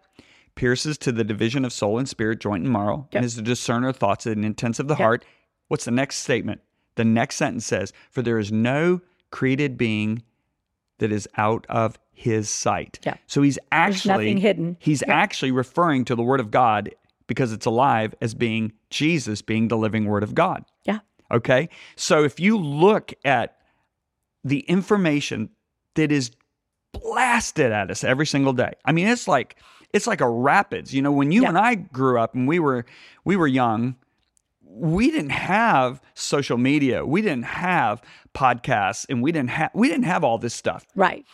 Pierces 0.56 0.98
to 1.00 1.12
the 1.12 1.24
division 1.24 1.66
of 1.66 1.74
soul 1.74 1.98
and 1.98 2.08
spirit, 2.08 2.40
joint 2.40 2.64
and 2.64 2.72
marrow, 2.72 3.08
Yep. 3.12 3.16
and 3.16 3.26
is 3.26 3.36
the 3.36 3.42
discerner 3.42 3.90
of 3.90 3.98
thoughts 3.98 4.26
and 4.26 4.46
intents 4.46 4.80
of 4.80 4.88
the 4.88 4.96
heart. 4.96 5.26
What's 5.68 5.86
the 5.86 5.92
next 5.92 6.18
statement? 6.18 6.62
The 6.96 7.04
next 7.06 7.38
sentence 7.38 7.66
says, 7.66 7.92
"For 8.12 8.22
there 8.22 8.38
is 8.38 8.52
no 8.52 9.02
created 9.32 9.78
being 9.78 10.22
that 11.00 11.12
is 11.12 11.28
out 11.38 11.66
of 11.70 11.98
his 12.12 12.50
sight." 12.50 13.00
Yeah. 13.06 13.16
So 13.28 13.42
he's 13.42 13.60
actually 13.72 14.12
nothing 14.12 14.38
hidden. 14.38 14.78
He's 14.80 15.04
actually 15.08 15.52
referring 15.52 16.06
to 16.06 16.16
the 16.16 16.24
word 16.24 16.40
of 16.40 16.52
God 16.52 16.94
because 17.28 17.52
it's 17.54 17.66
alive 17.66 18.14
as 18.22 18.34
being 18.34 18.74
Jesus 18.90 19.42
being 19.42 19.68
the 19.70 19.78
living 19.78 20.06
word 20.06 20.24
of 20.24 20.36
God. 20.36 20.66
Yeah. 20.86 21.00
Okay. 21.32 21.70
So 21.96 22.24
if 22.24 22.40
you 22.40 22.58
look 22.58 23.14
at 23.26 23.58
the 24.44 24.60
information 24.62 25.50
that 25.96 26.12
is 26.12 26.32
blasted 26.92 27.72
at 27.72 27.90
us 27.90 28.04
every 28.04 28.26
single 28.26 28.54
day, 28.54 28.74
I 28.86 28.92
mean, 28.92 29.08
it's 29.08 29.28
like 29.28 29.56
it's 29.94 30.08
like 30.08 30.22
a 30.22 30.30
rapids. 30.30 30.94
You 30.94 31.02
know, 31.02 31.12
when 31.12 31.32
you 31.32 31.44
Yeah. 31.44 31.50
and 31.50 31.58
I 31.58 31.76
grew 31.76 32.20
up 32.20 32.36
and 32.36 32.48
we 32.48 32.60
were 32.60 32.86
we 33.26 33.36
were 33.36 33.48
young, 33.48 33.96
we 34.76 35.12
didn't 35.12 35.30
have 35.32 36.02
social 36.16 36.58
media, 36.58 37.06
we 37.06 37.22
didn't 37.22 37.46
have 37.46 38.02
podcasts, 38.34 39.06
and 39.10 39.22
we 39.22 39.32
didn't 39.32 39.52
have 39.52 39.70
we 39.74 39.88
didn't 39.88 40.06
have 40.06 40.24
all 40.24 40.38
this 40.40 40.54
stuff 40.56 40.86
Right. 40.96 41.26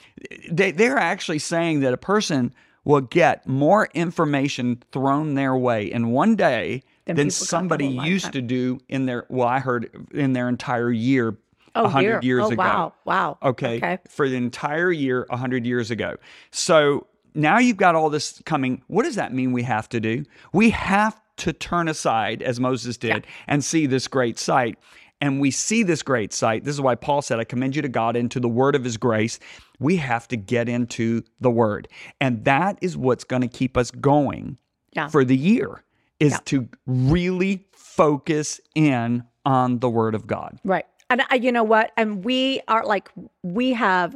they 0.51 0.71
they're 0.71 0.97
actually 0.97 1.39
saying 1.39 1.79
that 1.81 1.93
a 1.93 1.97
person 1.97 2.53
will 2.83 3.01
get 3.01 3.47
more 3.47 3.87
information 3.93 4.81
thrown 4.91 5.35
their 5.35 5.55
way 5.55 5.89
in 5.91 6.11
one 6.11 6.35
day 6.35 6.83
Than 7.05 7.15
than, 7.15 7.27
people 7.27 7.37
got 7.37 7.39
the 7.39 7.45
somebody 7.45 7.87
used 7.87 8.33
to 8.33 8.41
do 8.41 8.79
in 8.89 9.05
their 9.05 9.25
well 9.29 9.47
I 9.47 9.59
heard 9.59 9.89
in 10.13 10.33
their 10.33 10.49
entire 10.49 10.91
year 10.91 11.37
oh, 11.75 11.83
a 11.83 11.85
Oh, 11.85 11.87
hundred 11.87 12.21
dear. 12.21 12.37
years 12.37 12.45
oh, 12.45 12.51
ago. 12.51 12.61
Wow. 12.63 12.93
Wow. 13.05 13.37
Okay, 13.43 13.77
Okay. 13.77 13.99
for 14.09 14.27
the 14.27 14.35
entire 14.35 14.91
year 14.91 15.25
a 15.29 15.37
hundred 15.37 15.65
years 15.65 15.91
ago. 15.91 16.17
So 16.51 17.07
now 17.35 17.59
you've 17.59 17.77
got 17.77 17.95
all 17.95 18.09
this 18.09 18.41
coming. 18.45 18.81
What 18.87 19.03
does 19.03 19.15
that 19.15 19.33
mean 19.33 19.51
we 19.53 19.63
have 19.63 19.87
to 19.89 19.99
do? 19.99 20.25
We 20.51 20.71
have 20.71 21.19
to 21.39 21.53
turn 21.53 21.87
aside 21.87 22.41
as 22.41 22.59
Moses 22.59 22.97
did 22.97 23.25
and 23.47 23.63
see 23.63 23.85
this 23.85 24.07
great 24.07 24.37
sight. 24.39 24.77
And 25.21 25.41
we 25.41 25.51
see 25.51 25.83
this 25.83 26.01
great 26.01 26.31
sight. 26.31 26.63
This 26.63 26.73
is 26.75 26.79
why 26.81 26.95
Paul 26.95 27.21
said, 27.21 27.39
I 27.39 27.43
commend 27.43 27.75
you 27.75 27.81
to 27.81 27.89
God 27.89 28.15
and 28.15 28.31
to 28.31 28.39
the 28.39 28.47
word 28.47 28.73
of 28.75 28.85
his 28.85 28.95
grace. 28.95 29.37
We 29.79 29.97
have 29.97 30.27
to 30.29 30.37
get 30.37 30.69
into 30.69 31.23
the 31.41 31.51
word. 31.51 31.89
And 32.21 32.45
that 32.45 32.79
is 32.81 32.95
what's 32.95 33.25
going 33.25 33.41
to 33.41 33.49
keep 33.49 33.75
us 33.75 33.91
going 33.91 34.57
Yeah. 34.93 35.09
for 35.09 35.25
the 35.25 35.35
year 35.35 35.83
is 36.21 36.33
Yeah. 36.33 36.37
to 36.45 36.69
really 36.85 37.65
focus 37.73 38.61
in 38.75 39.23
on 39.45 39.79
the 39.79 39.89
word 39.89 40.15
of 40.15 40.25
God. 40.25 40.57
Right. 40.63 40.85
And 41.09 41.21
I, 41.29 41.35
you 41.35 41.51
know 41.51 41.63
what? 41.63 41.91
And 41.97 42.23
we 42.23 42.61
are 42.67 42.85
like, 42.85 43.09
we 43.43 43.73
have 43.73 44.15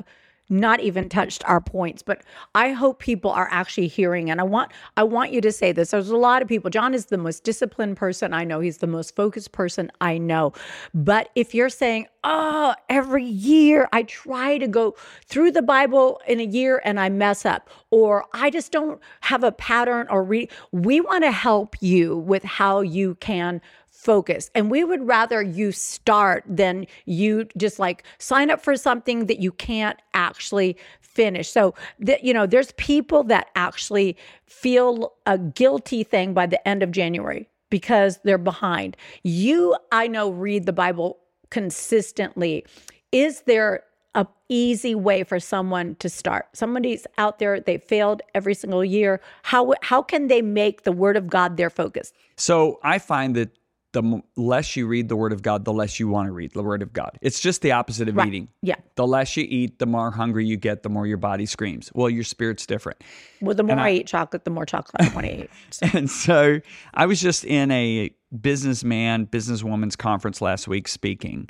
not 0.49 0.79
even 0.82 1.10
touched 1.10 1.43
our 1.45 1.62
points, 1.62 2.03
but 2.03 2.23
I 2.53 2.71
hope 2.71 2.99
people 2.99 3.32
are 3.32 3.47
actually 3.51 3.88
hearing. 3.88 4.29
And 4.29 4.39
I 4.39 4.43
want, 4.43 4.71
I 4.97 5.03
want 5.03 5.32
you 5.32 5.41
to 5.41 5.51
say 5.51 5.71
this. 5.71 5.91
There's 5.91 6.10
a 6.10 6.17
lot 6.17 6.41
of 6.41 6.47
people. 6.47 6.69
John 6.69 6.93
is 6.93 7.08
the 7.08 7.17
most 7.17 7.43
disciplined 7.43 7.97
person 7.97 8.34
I 8.34 8.43
know. 8.43 8.60
He's 8.60 8.77
the 8.77 8.88
most 8.88 9.15
focused 9.15 9.51
person 9.51 9.91
I 10.01 10.17
know. 10.17 10.53
But 10.93 11.29
if 11.36 11.53
you're 11.56 11.69
saying, 11.69 12.08
oh, 12.23 12.73
every 12.89 13.25
year 13.25 13.88
I 13.91 14.03
try 14.03 14.58
to 14.58 14.67
go 14.67 14.95
through 15.25 15.51
the 15.51 15.62
Bible 15.62 16.21
in 16.27 16.39
a 16.39 16.45
year 16.45 16.82
and 16.84 16.99
I 16.99 17.10
mess 17.10 17.45
up, 17.45 17.69
or 17.89 18.25
I 18.34 18.49
just 18.49 18.71
don't 18.71 19.01
have 19.21 19.43
a 19.43 19.51
pattern 19.51 20.08
or 20.10 20.23
read, 20.23 20.51
we 20.71 21.01
want 21.01 21.23
to 21.23 21.32
help 21.32 21.75
you 21.82 22.17
with 22.17 22.43
how 22.43 22.82
you 22.82 23.15
can 23.15 23.62
focus. 24.03 24.51
And 24.53 24.69
we 24.69 24.83
would 24.83 25.07
rather 25.07 25.41
you 25.41 25.71
start 25.71 26.43
than 26.47 26.85
you 27.05 27.47
just 27.55 27.79
like 27.79 28.03
sign 28.17 28.51
up 28.51 28.61
for 28.61 28.75
something 28.75 29.27
that 29.27 29.39
you 29.39 29.51
can't 29.51 29.99
actually 30.13 30.77
finish. 30.99 31.49
So 31.49 31.73
that 31.99 32.23
you 32.23 32.33
know, 32.33 32.45
there's 32.45 32.73
people 32.73 33.23
that 33.25 33.49
actually 33.55 34.17
feel 34.45 35.13
a 35.25 35.37
guilty 35.37 36.03
thing 36.03 36.33
by 36.33 36.45
the 36.45 36.65
end 36.67 36.83
of 36.83 36.91
January 36.91 37.47
because 37.69 38.19
they're 38.23 38.37
behind. 38.37 38.97
You 39.23 39.75
I 39.91 40.07
know 40.07 40.29
read 40.29 40.65
the 40.65 40.73
Bible 40.73 41.19
consistently. 41.49 42.65
Is 43.11 43.41
there 43.41 43.83
a 44.15 44.27
easy 44.49 44.95
way 44.95 45.23
for 45.23 45.39
someone 45.39 45.95
to 45.95 46.09
start? 46.09 46.47
Somebody's 46.53 47.07
out 47.17 47.39
there, 47.39 47.59
they 47.59 47.77
failed 47.77 48.21
every 48.35 48.53
single 48.53 48.83
year. 48.83 49.21
How 49.43 49.73
how 49.81 50.01
can 50.01 50.27
they 50.27 50.41
make 50.41 50.83
the 50.83 50.91
word 50.91 51.15
of 51.15 51.27
God 51.27 51.57
their 51.57 51.69
focus? 51.69 52.11
So 52.37 52.79
I 52.83 52.99
find 52.99 53.35
that 53.35 53.49
the 53.93 54.03
m- 54.03 54.23
less 54.36 54.75
you 54.75 54.86
read 54.88 55.08
the 55.08 55.15
Word 55.15 55.32
of 55.34 55.41
God, 55.41 55.65
the 55.65 55.73
less 55.73 55.99
you 55.99 56.08
want 56.08 56.27
to 56.27 56.32
read 56.34 56.51
the 56.51 56.62
Word 56.63 56.82
of 56.82 56.91
God. 56.93 57.17
It's 57.21 57.39
just 57.39 57.62
the 57.62 57.71
opposite 57.71 58.10
of 58.10 58.15
Right. 58.15 58.27
eating. 58.27 58.49
Yeah. 58.62 58.75
The 58.95 59.08
less 59.08 59.38
you 59.38 59.45
eat, 59.47 59.79
the 59.79 59.86
more 59.86 60.12
hungry 60.12 60.45
you 60.45 60.58
get, 60.58 60.84
the 60.84 60.89
more 60.89 61.08
your 61.08 61.17
body 61.17 61.45
screams. 61.45 61.91
Well, 61.95 62.10
your 62.10 62.23
spirit's 62.23 62.65
different. 62.65 63.01
Well, 63.41 63.56
the 63.56 63.63
more 63.63 63.79
I, 63.79 63.91
eat 63.91 64.08
chocolate, 64.08 64.43
the 64.43 64.51
more 64.51 64.65
chocolate 64.65 65.10
I 65.10 65.13
want 65.13 65.27
to 65.27 65.43
eat. 65.43 65.49
So, 65.71 65.88
And 65.93 66.10
so 66.10 66.60
I 66.93 67.06
was 67.06 67.21
just 67.21 67.45
in 67.45 67.71
a 67.71 68.12
businessman, 68.41 69.27
businesswoman's 69.27 69.95
conference 69.95 70.41
last 70.41 70.67
week 70.67 70.88
speaking. 70.88 71.49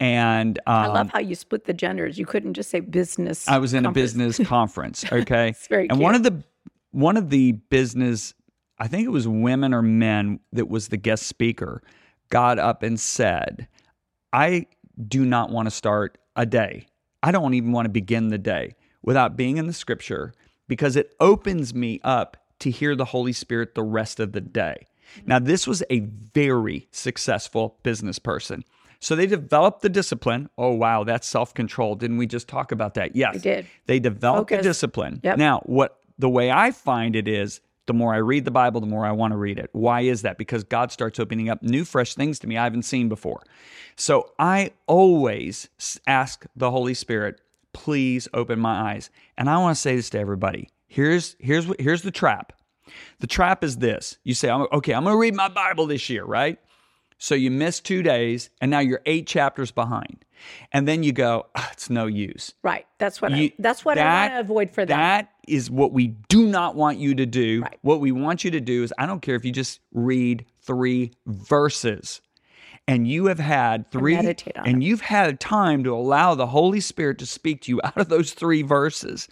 And 0.00 0.58
um, 0.66 0.74
I 0.74 0.86
love 0.88 1.10
how 1.10 1.20
you 1.20 1.34
split 1.36 1.64
the 1.64 1.72
genders. 1.72 2.18
You 2.18 2.26
couldn't 2.26 2.54
just 2.54 2.70
say 2.70 2.80
business. 2.80 3.46
I 3.48 3.58
was 3.58 3.74
in 3.74 3.86
a 3.86 3.92
business 3.92 4.38
conference. 4.44 5.04
Okay. 5.10 5.48
It's 5.54 5.68
very 5.68 5.88
and 5.88 5.98
one 6.00 6.14
of 6.14 6.22
the 6.24 6.42
one 6.90 7.16
of 7.16 7.30
the 7.30 7.52
business, 7.52 8.34
I 8.78 8.88
think 8.88 9.06
it 9.06 9.10
was 9.10 9.28
women 9.28 9.72
or 9.72 9.82
men 9.82 10.40
that 10.52 10.68
was 10.68 10.88
the 10.88 10.96
guest 10.96 11.24
speaker, 11.24 11.82
got 12.30 12.58
up 12.58 12.82
and 12.82 12.98
said, 12.98 13.68
I 14.32 14.66
do 15.08 15.24
not 15.24 15.50
want 15.50 15.66
to 15.66 15.70
start 15.70 16.18
a 16.36 16.44
day. 16.46 16.86
I 17.22 17.30
don't 17.30 17.54
even 17.54 17.72
want 17.72 17.86
to 17.86 17.90
begin 17.90 18.28
the 18.28 18.38
day 18.38 18.74
without 19.02 19.36
being 19.36 19.56
in 19.56 19.66
the 19.66 19.72
scripture 19.72 20.34
because 20.68 20.96
it 20.96 21.14
opens 21.20 21.74
me 21.74 22.00
up 22.02 22.36
to 22.60 22.70
hear 22.70 22.96
the 22.96 23.04
Holy 23.06 23.32
Spirit 23.32 23.74
the 23.74 23.82
rest 23.82 24.20
of 24.20 24.32
the 24.32 24.40
day. 24.40 24.86
Now, 25.26 25.38
this 25.38 25.66
was 25.66 25.82
a 25.90 26.00
very 26.00 26.88
successful 26.90 27.78
business 27.82 28.18
person. 28.18 28.64
So 29.00 29.14
they 29.14 29.26
developed 29.26 29.82
the 29.82 29.88
discipline. 29.90 30.48
Oh, 30.56 30.72
wow, 30.72 31.04
that's 31.04 31.26
self 31.28 31.52
control. 31.54 31.94
Didn't 31.94 32.16
we 32.16 32.26
just 32.26 32.48
talk 32.48 32.72
about 32.72 32.94
that? 32.94 33.14
Yes. 33.14 33.34
We 33.34 33.40
did. 33.40 33.66
They 33.86 34.00
developed 34.00 34.48
the 34.48 34.56
Focus. 34.56 34.66
discipline. 34.66 35.20
Yep. 35.22 35.38
Now, 35.38 35.60
what 35.66 36.00
the 36.18 36.28
way 36.28 36.50
I 36.50 36.70
find 36.70 37.14
it 37.14 37.28
is 37.28 37.60
the 37.86 37.94
more 37.94 38.14
I 38.14 38.18
read 38.18 38.44
the 38.44 38.50
Bible, 38.50 38.80
the 38.80 38.86
more 38.86 39.04
I 39.04 39.12
want 39.12 39.32
to 39.32 39.36
read 39.36 39.58
it. 39.58 39.70
Why 39.72 40.02
is 40.02 40.22
that? 40.22 40.38
Because 40.38 40.64
God 40.64 40.90
starts 40.90 41.18
opening 41.18 41.48
up 41.48 41.62
new, 41.62 41.84
fresh 41.84 42.14
things 42.14 42.38
to 42.40 42.46
me 42.46 42.56
I 42.56 42.64
haven't 42.64 42.84
seen 42.84 43.08
before. 43.08 43.42
So 43.96 44.32
I 44.38 44.72
always 44.86 45.68
ask 46.06 46.46
the 46.56 46.70
Holy 46.70 46.94
Spirit, 46.94 47.40
please 47.72 48.28
open 48.32 48.58
my 48.58 48.92
eyes. 48.92 49.10
And 49.36 49.50
I 49.50 49.58
want 49.58 49.76
to 49.76 49.80
say 49.80 49.96
this 49.96 50.10
to 50.10 50.18
everybody. 50.18 50.70
Here's 50.86 51.36
here's 51.38 51.66
here's 51.78 52.02
the 52.02 52.10
trap. 52.10 52.52
The 53.20 53.26
trap 53.26 53.64
is 53.64 53.78
this. 53.78 54.18
You 54.24 54.34
say, 54.34 54.50
okay, 54.50 54.94
I'm 54.94 55.04
going 55.04 55.14
to 55.14 55.18
read 55.18 55.34
my 55.34 55.48
Bible 55.48 55.86
this 55.86 56.08
year, 56.10 56.24
right? 56.24 56.58
So 57.18 57.34
you 57.34 57.50
miss 57.50 57.80
two 57.80 58.02
days 58.02 58.50
and 58.60 58.70
now 58.70 58.80
you're 58.80 59.00
eight 59.06 59.26
chapters 59.26 59.70
behind. 59.70 60.23
And 60.72 60.86
then 60.88 61.02
you 61.02 61.12
go, 61.12 61.46
"Ah, 61.54 61.70
it's 61.72 61.88
no 61.90 62.06
use. 62.06 62.52
Right. 62.62 62.86
That's 62.98 63.22
what 63.22 63.32
You- 63.32 63.46
I, 63.46 63.52
that's 63.58 63.84
what 63.84 63.98
I 63.98 64.04
want 64.22 64.32
to 64.34 64.40
avoid 64.40 64.70
for 64.70 64.84
them. 64.84 64.98
That 64.98 65.30
is 65.48 65.70
what 65.70 65.92
we 65.92 66.08
do 66.28 66.46
not 66.46 66.74
want 66.76 66.98
you 66.98 67.14
to 67.14 67.26
do. 67.26 67.62
Right. 67.62 67.78
What 67.82 68.00
we 68.00 68.12
want 68.12 68.44
you 68.44 68.50
to 68.52 68.60
do 68.60 68.82
is 68.82 68.92
I 68.98 69.06
don't 69.06 69.20
care 69.20 69.34
if 69.36 69.44
you 69.44 69.52
just 69.52 69.80
read 69.92 70.44
three 70.60 71.12
verses 71.26 72.20
and 72.88 73.06
you 73.08 73.26
have 73.26 73.38
had 73.38 73.90
three 73.90 74.16
on 74.16 74.26
and 74.66 74.82
you've 74.84 75.00
had 75.02 75.40
time 75.40 75.84
to 75.84 75.94
allow 75.94 76.34
the 76.34 76.46
Holy 76.48 76.80
Spirit 76.80 77.18
to 77.18 77.26
speak 77.26 77.62
to 77.62 77.72
you 77.72 77.80
out 77.84 77.96
of 77.96 78.08
those 78.08 78.32
three 78.32 78.62
verses. 78.62 79.28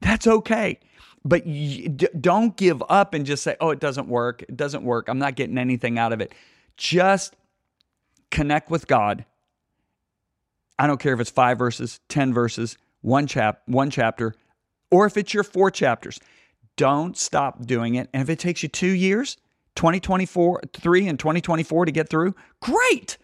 That's 0.00 0.26
okay. 0.26 0.78
But 1.24 1.44
y- 1.44 1.88
d- 1.94 2.08
don't 2.20 2.56
give 2.56 2.82
up 2.88 3.12
and 3.12 3.26
just 3.26 3.42
say, 3.42 3.56
"Oh, 3.60 3.70
it 3.70 3.80
doesn't 3.80 4.06
work. 4.08 4.42
It 4.42 4.56
doesn't 4.56 4.84
work. 4.84 5.08
I'm 5.08 5.18
not 5.18 5.34
getting 5.34 5.58
anything 5.58 5.98
out 5.98 6.12
of 6.12 6.20
it." 6.20 6.32
Just 6.76 7.34
connect 8.30 8.70
with 8.70 8.86
God 8.86 9.24
I 10.78 10.86
don't 10.86 11.00
care 11.00 11.14
if 11.14 11.20
it's 11.20 11.30
five 11.30 11.58
verses, 11.58 12.00
10 12.08 12.34
verses, 12.34 12.76
one 13.00 13.26
chap, 13.26 13.62
one 13.66 13.90
chapter, 13.90 14.34
or 14.90 15.06
if 15.06 15.16
it's 15.16 15.32
your 15.32 15.44
four 15.44 15.70
chapters. 15.70 16.20
Don't 16.76 17.16
stop 17.16 17.64
doing 17.64 17.94
it. 17.94 18.08
And 18.12 18.22
if 18.22 18.28
it 18.28 18.38
takes 18.38 18.62
you 18.62 18.68
two 18.68 18.90
years, 18.90 19.38
2024, 19.76 20.62
three 20.74 21.08
and 21.08 21.18
2024 21.18 21.86
to 21.86 21.92
get 21.92 22.08
through, 22.08 22.34
great. 22.60 23.16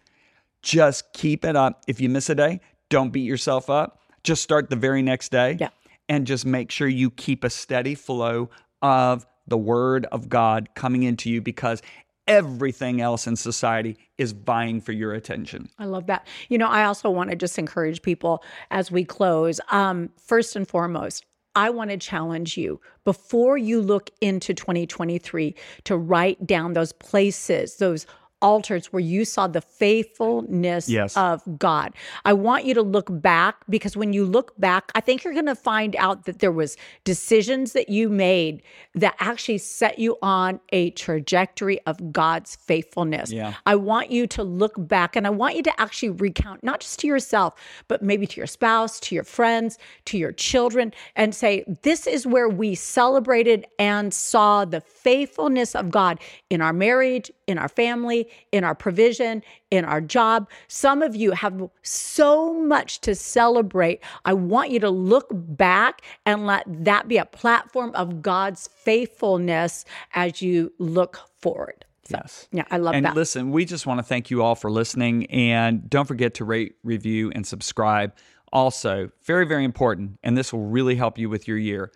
Just 0.61 1.13
keep 1.13 1.45
it 1.45 1.55
up. 1.55 1.83
If 1.87 2.01
you 2.01 2.09
miss 2.09 2.29
a 2.29 2.35
day, 2.35 2.61
don't 2.89 3.11
beat 3.11 3.25
yourself 3.25 3.69
up. 3.69 3.99
Just 4.23 4.41
start 4.41 4.69
the 4.69 4.75
very 4.75 5.01
next 5.01 5.31
day. 5.31 5.57
Yeah. 5.59 5.69
And 6.09 6.25
just 6.25 6.45
make 6.45 6.71
sure 6.71 6.87
you 6.87 7.11
keep 7.11 7.43
a 7.43 7.49
steady 7.49 7.95
flow 7.95 8.49
of 8.81 9.25
the 9.47 9.57
word 9.57 10.05
of 10.11 10.29
God 10.29 10.69
coming 10.75 11.03
into 11.03 11.29
you 11.29 11.41
because 11.41 11.81
everything 12.27 13.01
else 13.01 13.27
in 13.27 13.35
society 13.35 13.97
is 14.17 14.31
vying 14.31 14.81
for 14.81 14.91
your 14.91 15.13
attention. 15.13 15.69
I 15.77 15.85
love 15.85 16.07
that. 16.07 16.27
You 16.49 16.57
know, 16.57 16.67
I 16.67 16.85
also 16.85 17.09
want 17.09 17.29
to 17.29 17.35
just 17.35 17.59
encourage 17.59 18.01
people 18.01 18.43
as 18.71 18.91
we 18.91 19.03
close. 19.03 19.59
Um, 19.71 20.09
first 20.17 20.55
and 20.55 20.67
foremost, 20.67 21.25
I 21.55 21.69
want 21.69 21.91
to 21.91 21.97
challenge 21.97 22.57
you 22.57 22.81
before 23.03 23.57
you 23.57 23.81
look 23.81 24.09
into 24.21 24.53
2023 24.53 25.55
to 25.83 25.97
write 25.97 26.45
down 26.47 26.73
those 26.73 26.93
places, 26.93 27.77
those 27.77 28.07
altars 28.43 28.93
where 28.93 28.99
you 28.99 29.25
saw 29.25 29.47
the 29.47 29.61
faithfulness 29.61 30.87
Yes. 30.89 31.15
of 31.17 31.41
God. 31.57 31.93
I 32.25 32.33
want 32.33 32.65
you 32.65 32.73
to 32.75 32.81
look 32.81 33.07
back 33.09 33.55
because 33.69 33.97
when 33.97 34.13
you 34.13 34.25
look 34.25 34.53
back, 34.59 34.91
I 34.93 34.99
think 34.99 35.23
you're 35.23 35.33
going 35.33 35.45
to 35.47 35.55
find 35.55 35.95
out 35.95 36.25
that 36.25 36.39
there 36.39 36.51
was 36.51 36.77
decisions 37.05 37.73
that 37.73 37.89
you 37.89 38.09
made 38.09 38.61
that 38.93 39.15
actually 39.19 39.57
set 39.57 39.97
you 39.97 40.17
on 40.21 40.59
a 40.69 40.91
trajectory 40.91 41.79
of 41.87 42.11
God's 42.11 42.55
faithfulness. 42.57 43.31
Yeah. 43.31 43.53
I 43.65 43.75
want 43.75 44.11
you 44.11 44.27
to 44.27 44.43
look 44.43 44.73
back 44.77 45.15
and 45.15 45.25
I 45.25 45.29
want 45.29 45.55
you 45.55 45.63
to 45.63 45.81
actually 45.81 46.09
recount, 46.09 46.63
not 46.63 46.81
just 46.81 46.99
to 46.99 47.07
yourself, 47.07 47.55
but 47.87 48.01
maybe 48.03 48.27
to 48.27 48.37
your 48.39 48.47
spouse, 48.47 48.99
to 49.01 49.15
your 49.15 49.23
friends, 49.23 49.77
to 50.05 50.17
your 50.17 50.33
children, 50.33 50.93
and 51.15 51.33
say, 51.33 51.63
This 51.83 52.05
is 52.05 52.27
where 52.27 52.49
we 52.49 52.75
celebrated 52.75 53.65
and 53.79 54.13
saw 54.13 54.65
the 54.65 54.81
faithfulness 54.81 55.75
of 55.75 55.89
God 55.89 56.19
in 56.49 56.61
our 56.61 56.73
marriage, 56.73 57.31
in 57.47 57.57
our 57.57 57.67
family, 57.67 58.29
in 58.51 58.63
our 58.63 58.75
provision, 58.75 59.43
in 59.71 59.85
our 59.85 60.01
job. 60.01 60.49
Some 60.67 61.01
of 61.01 61.15
you 61.15 61.31
have 61.31 61.69
so 61.81 62.53
much 62.53 63.01
to 63.01 63.15
celebrate. 63.15 64.01
I 64.25 64.33
want 64.33 64.71
you 64.71 64.79
to 64.79 64.89
look 64.89 65.27
back 65.31 66.01
and 66.25 66.45
let 66.45 66.63
that 66.67 67.07
be 67.07 67.17
a 67.17 67.25
platform 67.25 67.91
of 67.95 68.21
God's 68.21 68.67
faithfulness 68.67 69.85
as 70.13 70.41
you 70.41 70.71
look 70.79 71.19
forward. 71.39 71.85
So, 72.05 72.17
Yes. 72.17 72.47
yeah, 72.51 72.65
I 72.69 72.77
love 72.77 72.95
and 72.95 73.05
that. 73.05 73.09
And 73.09 73.15
listen, 73.15 73.51
we 73.51 73.63
just 73.63 73.85
want 73.87 73.99
to 73.99 74.03
thank 74.03 74.29
you 74.29 74.43
all 74.43 74.55
for 74.55 74.69
listening. 74.69 75.25
And 75.27 75.89
don't 75.89 76.07
forget 76.07 76.33
to 76.35 76.45
rate, 76.45 76.75
review, 76.83 77.31
and 77.33 77.47
subscribe. 77.47 78.13
Also, 78.51 79.09
very, 79.23 79.45
very 79.47 79.63
important, 79.63 80.19
and 80.21 80.37
this 80.37 80.53
will 80.53 80.65
really 80.65 80.95
help 80.95 81.17
you 81.17 81.29
with 81.29 81.47
your 81.47 81.57
year. 81.57 81.91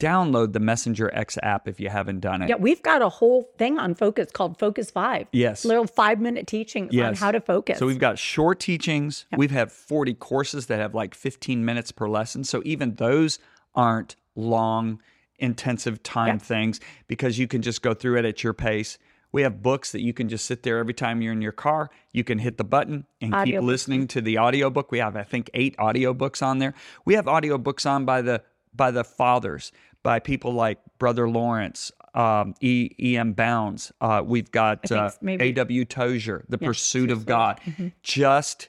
Download 0.00 0.52
the 0.52 0.60
Messenger 0.60 1.14
X 1.14 1.38
app 1.42 1.68
if 1.68 1.78
you 1.78 1.90
haven't 1.90 2.20
done 2.20 2.42
it. 2.42 2.48
Yeah, 2.48 2.56
we've 2.56 2.82
got 2.82 3.02
a 3.02 3.08
whole 3.08 3.50
thing 3.58 3.78
on 3.78 3.94
focus 3.94 4.30
called 4.32 4.58
Focus 4.58 4.90
Five. 4.90 5.26
Yes. 5.32 5.64
Little 5.64 5.86
five 5.86 6.20
minute 6.20 6.46
teachings 6.46 6.96
on 6.98 7.14
how 7.14 7.30
to 7.30 7.40
focus. 7.40 7.78
So 7.78 7.86
we've 7.86 7.98
got 7.98 8.18
short 8.18 8.58
teachings. 8.60 9.26
We've 9.36 9.50
had 9.50 9.70
40 9.70 10.14
courses 10.14 10.66
that 10.66 10.80
have 10.80 10.94
like 10.94 11.14
15 11.14 11.64
minutes 11.64 11.92
per 11.92 12.08
lesson. 12.08 12.44
So 12.44 12.62
even 12.64 12.94
those 12.94 13.38
aren't 13.74 14.16
long, 14.34 15.00
intensive 15.38 16.02
time 16.02 16.38
things 16.38 16.80
because 17.06 17.38
you 17.38 17.46
can 17.46 17.62
just 17.62 17.82
go 17.82 17.94
through 17.94 18.18
it 18.18 18.24
at 18.24 18.42
your 18.42 18.52
pace. 18.52 18.98
We 19.32 19.42
have 19.42 19.62
books 19.62 19.92
that 19.92 20.00
you 20.00 20.12
can 20.12 20.28
just 20.28 20.44
sit 20.44 20.62
there 20.64 20.78
every 20.78 20.94
time 20.94 21.22
you're 21.22 21.32
in 21.32 21.42
your 21.42 21.52
car. 21.52 21.90
You 22.12 22.24
can 22.24 22.38
hit 22.38 22.56
the 22.56 22.64
button 22.64 23.06
and 23.20 23.32
keep 23.44 23.60
listening 23.60 24.08
to 24.08 24.20
the 24.20 24.38
audiobook. 24.38 24.90
We 24.90 24.98
have, 24.98 25.14
I 25.14 25.22
think, 25.22 25.50
eight 25.54 25.76
audiobooks 25.76 26.42
on 26.42 26.58
there. 26.58 26.74
We 27.04 27.14
have 27.14 27.26
audiobooks 27.26 27.88
on 27.88 28.04
by 28.04 28.22
the 28.22 28.42
by 28.74 28.90
the 28.90 29.04
fathers, 29.04 29.72
by 30.02 30.18
people 30.18 30.52
like 30.52 30.78
Brother 30.98 31.28
Lawrence, 31.28 31.92
um, 32.14 32.54
E. 32.60 32.90
E. 32.98 33.16
M. 33.16 33.32
Bounds. 33.32 33.92
Uh, 34.00 34.22
we've 34.24 34.50
got 34.50 34.90
uh, 34.90 35.10
A.W. 35.26 35.84
Tozer, 35.84 36.44
The 36.48 36.58
Pursuit 36.58 37.10
of 37.10 37.26
God. 37.26 37.60
Just 38.02 38.68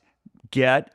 get 0.52 0.94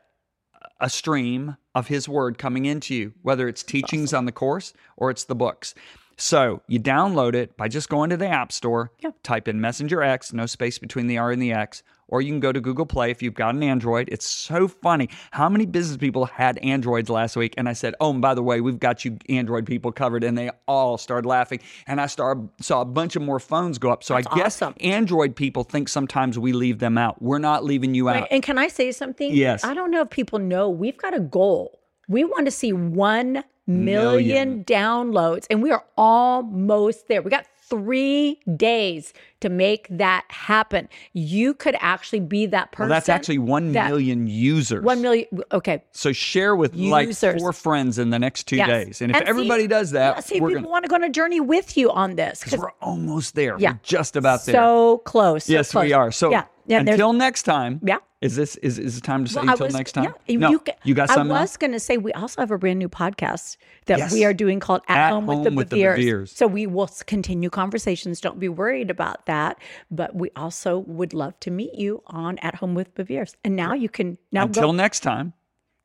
a 0.81 0.91
stream 0.91 1.57
of 1.75 1.89
His 1.89 2.09
Word 2.09 2.39
coming 2.39 2.65
into 2.67 2.95
you, 2.95 3.13
whether 3.23 3.49
it's 3.49 3.63
teachings 3.63 4.13
on 4.13 4.27
the 4.27 4.33
course 4.33 4.73
or 4.97 5.11
it's 5.11 5.25
the 5.25 5.35
books. 5.35 5.75
So 6.19 6.63
you 6.67 6.81
download 6.81 7.35
it 7.35 7.57
by 7.57 7.69
just 7.69 7.89
going 7.89 8.09
to 8.11 8.17
the 8.17 8.27
App 8.29 8.51
Store, 8.53 8.91
Yeah. 9.01 9.11
type 9.23 9.49
in 9.49 9.61
Messenger 9.61 10.03
X, 10.03 10.33
no 10.33 10.47
space 10.47 10.79
between 10.79 11.07
the 11.09 11.19
R 11.19 11.31
and 11.31 11.43
the 11.43 11.53
X, 11.53 11.83
or 12.09 12.21
you 12.21 12.31
can 12.33 12.41
go 12.41 12.53
to 12.53 12.61
Google 12.61 12.87
Play 12.87 13.11
if 13.11 13.23
you've 13.23 13.35
got 13.35 13.55
an 13.55 13.63
Android. 13.63 14.09
It's 14.11 14.27
so 14.27 14.69
funny. 14.69 15.09
How 15.33 15.49
many 15.49 15.67
business 15.67 15.97
people 15.97 16.27
had 16.27 16.59
Androids 16.59 17.11
last 17.11 17.37
week? 17.37 17.55
And 17.57 17.69
I 17.69 17.73
said, 17.73 17.95
Oh, 18.01 18.11
and 18.11 18.23
by 18.23 18.35
the 18.35 18.43
way, 18.43 18.61
we've 18.61 18.79
got 18.79 19.05
you 19.05 19.19
Android 19.29 19.67
people 19.67 19.93
covered. 19.93 20.25
And 20.25 20.37
they 20.37 20.51
all 20.69 20.99
started 20.99 21.27
laughing. 21.29 21.61
And 21.87 22.01
I 22.01 22.07
started, 22.07 22.49
saw 22.61 22.81
a 22.81 22.85
bunch 22.85 23.17
of 23.17 23.23
more 23.23 23.41
phones 23.41 23.79
go 23.79 23.91
up. 23.91 24.05
So 24.05 24.15
I 24.15 24.23
guess 24.23 24.63
awesome. 24.63 24.75
Android 24.81 25.35
people 25.37 25.65
think 25.65 25.89
sometimes 25.89 26.39
we 26.39 26.53
leave 26.53 26.79
them 26.79 26.97
out. 26.99 27.21
We're 27.21 27.39
not 27.39 27.65
leaving 27.65 27.95
you 27.95 28.09
out. 28.09 28.29
and 28.31 28.43
can 28.43 28.59
I 28.59 28.69
say 28.69 28.93
something? 28.93 29.35
Yes. 29.35 29.65
I 29.65 29.75
don't 29.75 29.91
know 29.91 30.03
if 30.03 30.11
people 30.11 30.39
know 30.39 30.69
we've 30.69 30.97
got 30.97 31.15
a 31.15 31.21
goal. 31.21 31.81
We 32.09 32.25
want 32.25 32.45
to 32.47 32.53
see 32.53 32.73
one 32.73 33.43
million 33.67 34.65
downloads, 34.65 35.47
and 35.51 35.63
we 35.63 35.73
are 35.73 35.85
almost 35.97 37.09
there. 37.09 37.21
We 37.21 37.31
got 37.31 37.47
three 37.69 38.41
days 38.57 39.13
to 39.41 39.49
make 39.49 39.87
that 39.91 40.25
happen. 40.29 40.89
You 41.13 41.55
could 41.55 41.77
actually 41.81 42.21
be 42.21 42.47
that 42.47 42.73
person. 42.73 42.89
Well, 42.91 42.97
that's 42.97 43.09
actually 43.09 43.39
one 43.39 43.73
that- 43.73 43.89
million 43.89 44.27
users. 44.27 44.83
one 44.85 45.03
million. 45.03 45.27
Okay. 45.53 45.83
So 45.93 46.13
share 46.13 46.55
with 46.57 46.75
like 46.75 47.13
four 47.15 47.53
friends 47.53 47.99
in 47.99 48.11
the 48.11 48.19
next 48.19 48.45
two 48.45 48.57
Yes. 48.57 48.69
days. 48.69 49.03
And 49.03 49.11
if 49.11 49.19
see- 49.19 49.25
everybody 49.25 49.67
does 49.67 49.91
that, 49.93 50.17
yeah, 50.17 50.21
see 50.21 50.35
people 50.35 50.51
gonna, 50.51 50.69
want 50.69 50.85
to 50.85 50.89
go 50.89 50.95
on 50.95 51.05
a 51.05 51.11
journey 51.11 51.41
with 51.41 51.77
you 51.77 51.91
on 51.91 52.17
this. 52.17 52.43
Because 52.43 52.59
we're 52.61 52.71
almost 52.81 53.35
there. 53.35 53.57
Yeah. 53.59 53.73
We're 53.73 53.81
just 53.83 54.17
about 54.17 54.45
there. 54.45 54.55
So 54.55 54.99
close. 55.05 55.45
so 55.45 55.53
yes, 55.53 55.75
we 55.75 55.93
are. 55.93 56.11
So 56.13 56.31
yeah, 56.31 56.45
yeah. 56.67 56.81
until 56.81 57.13
next 57.13 57.43
time. 57.45 57.81
Yeah. 57.83 57.99
Is 58.23 58.35
this 58.35 58.57
is 58.57 58.79
is 58.79 58.97
it 58.97 59.05
time 59.05 59.25
to 59.27 59.31
say 59.31 59.41
Well, 59.41 59.51
until 59.51 59.67
was- 59.67 59.75
next 59.75 59.93
time? 59.93 60.13
Yeah, 60.27 60.37
no, 60.39 60.51
you, 60.51 60.61
you 60.85 60.95
got 60.95 61.11
some 61.11 61.31
I 61.31 61.41
was 61.43 61.57
going 61.59 61.73
to 61.73 61.79
say 61.81 61.99
we 61.99 62.13
also 62.15 62.41
have 62.41 62.51
a 62.51 62.57
brand 62.59 62.79
new 62.79 62.89
podcast 62.89 63.57
that 63.87 63.99
Yes. 63.99 64.13
we 64.13 64.25
are 64.25 64.33
doing 64.33 64.59
called 64.59 64.81
At, 64.89 64.97
At 64.99 65.11
Home, 65.11 65.27
with 65.27 65.37
Home 65.37 65.45
the 65.45 65.51
with 65.53 65.69
the. 65.71 65.77
Beveres. 65.83 66.29
So 66.31 66.47
we 66.47 66.67
will 66.67 66.89
continue 67.07 67.51
conversations. 67.51 68.21
Don't 68.21 68.41
be 68.41 68.49
worried 68.49 68.91
about 68.91 69.27
that. 69.27 69.59
But 69.91 70.15
we 70.15 70.31
also 70.35 70.79
would 70.79 71.13
love 71.13 71.39
to 71.41 71.51
meet 71.51 71.75
you 71.75 72.03
on 72.07 72.39
At 72.39 72.55
Home 72.57 72.75
with 72.75 72.95
Beveres. 72.95 73.35
And 73.45 73.55
now 73.55 73.75
you 73.75 73.89
can 73.91 74.17
now 74.33 74.45
Until 74.45 74.69
go. 74.69 74.73
next 74.73 75.01
time, 75.01 75.35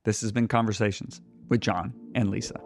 this 0.05 0.21
has 0.21 0.31
been 0.31 0.47
Conversations 0.47 1.21
with 1.49 1.59
John 1.61 1.93
and 2.15 2.31
Lisa. 2.31 2.59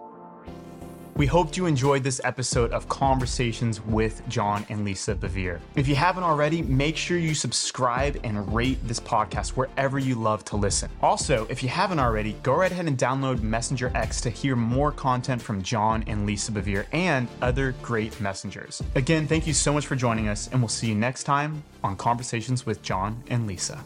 We 1.17 1.28
hope 1.28 1.56
you 1.56 1.65
enjoyed 1.65 2.04
this 2.04 2.19
episode 2.25 2.73
of 2.73 2.89
Conversations 2.89 3.80
with 3.80 4.21
John 4.28 4.65
and 4.67 4.84
Lisa 4.84 5.15
Bevere. 5.15 5.62
If 5.78 5.88
you 5.88 5.95
haven't 5.95 6.23
already, 6.23 6.62
make 6.62 6.97
sure 6.97 7.17
you 7.17 7.34
subscribe 7.34 8.19
and 8.25 8.54
rate 8.54 8.86
this 8.86 8.99
podcast 8.99 9.51
wherever 9.51 9.97
you 9.97 10.15
love 10.15 10.43
to 10.45 10.58
listen. 10.58 10.89
Also, 11.01 11.47
if 11.49 11.63
you 11.63 11.69
haven't 11.69 11.99
already, 11.99 12.34
go 12.43 12.54
right 12.54 12.69
ahead 12.69 12.88
and 12.88 12.97
download 12.97 13.41
Messenger 13.41 13.93
X 13.95 14.19
to 14.19 14.30
hear 14.30 14.58
more 14.58 14.91
content 14.91 15.41
from 15.41 15.62
John 15.62 16.04
and 16.06 16.25
Lisa 16.25 16.51
Bevere 16.51 16.86
and 16.91 17.30
other 17.41 17.73
great 17.82 18.19
messengers. 18.19 18.84
Again, 18.95 19.25
thank 19.25 19.47
you 19.47 19.54
so 19.54 19.71
much 19.71 19.88
for 19.88 19.95
joining 19.95 20.28
us, 20.28 20.49
and 20.51 20.60
we'll 20.60 20.67
see 20.67 20.88
you 20.88 20.95
next 20.95 21.23
time 21.23 21.63
on 21.82 21.95
Conversations 21.95 22.65
with 22.65 22.82
John 22.82 23.23
and 23.30 23.47
Lisa. 23.47 23.82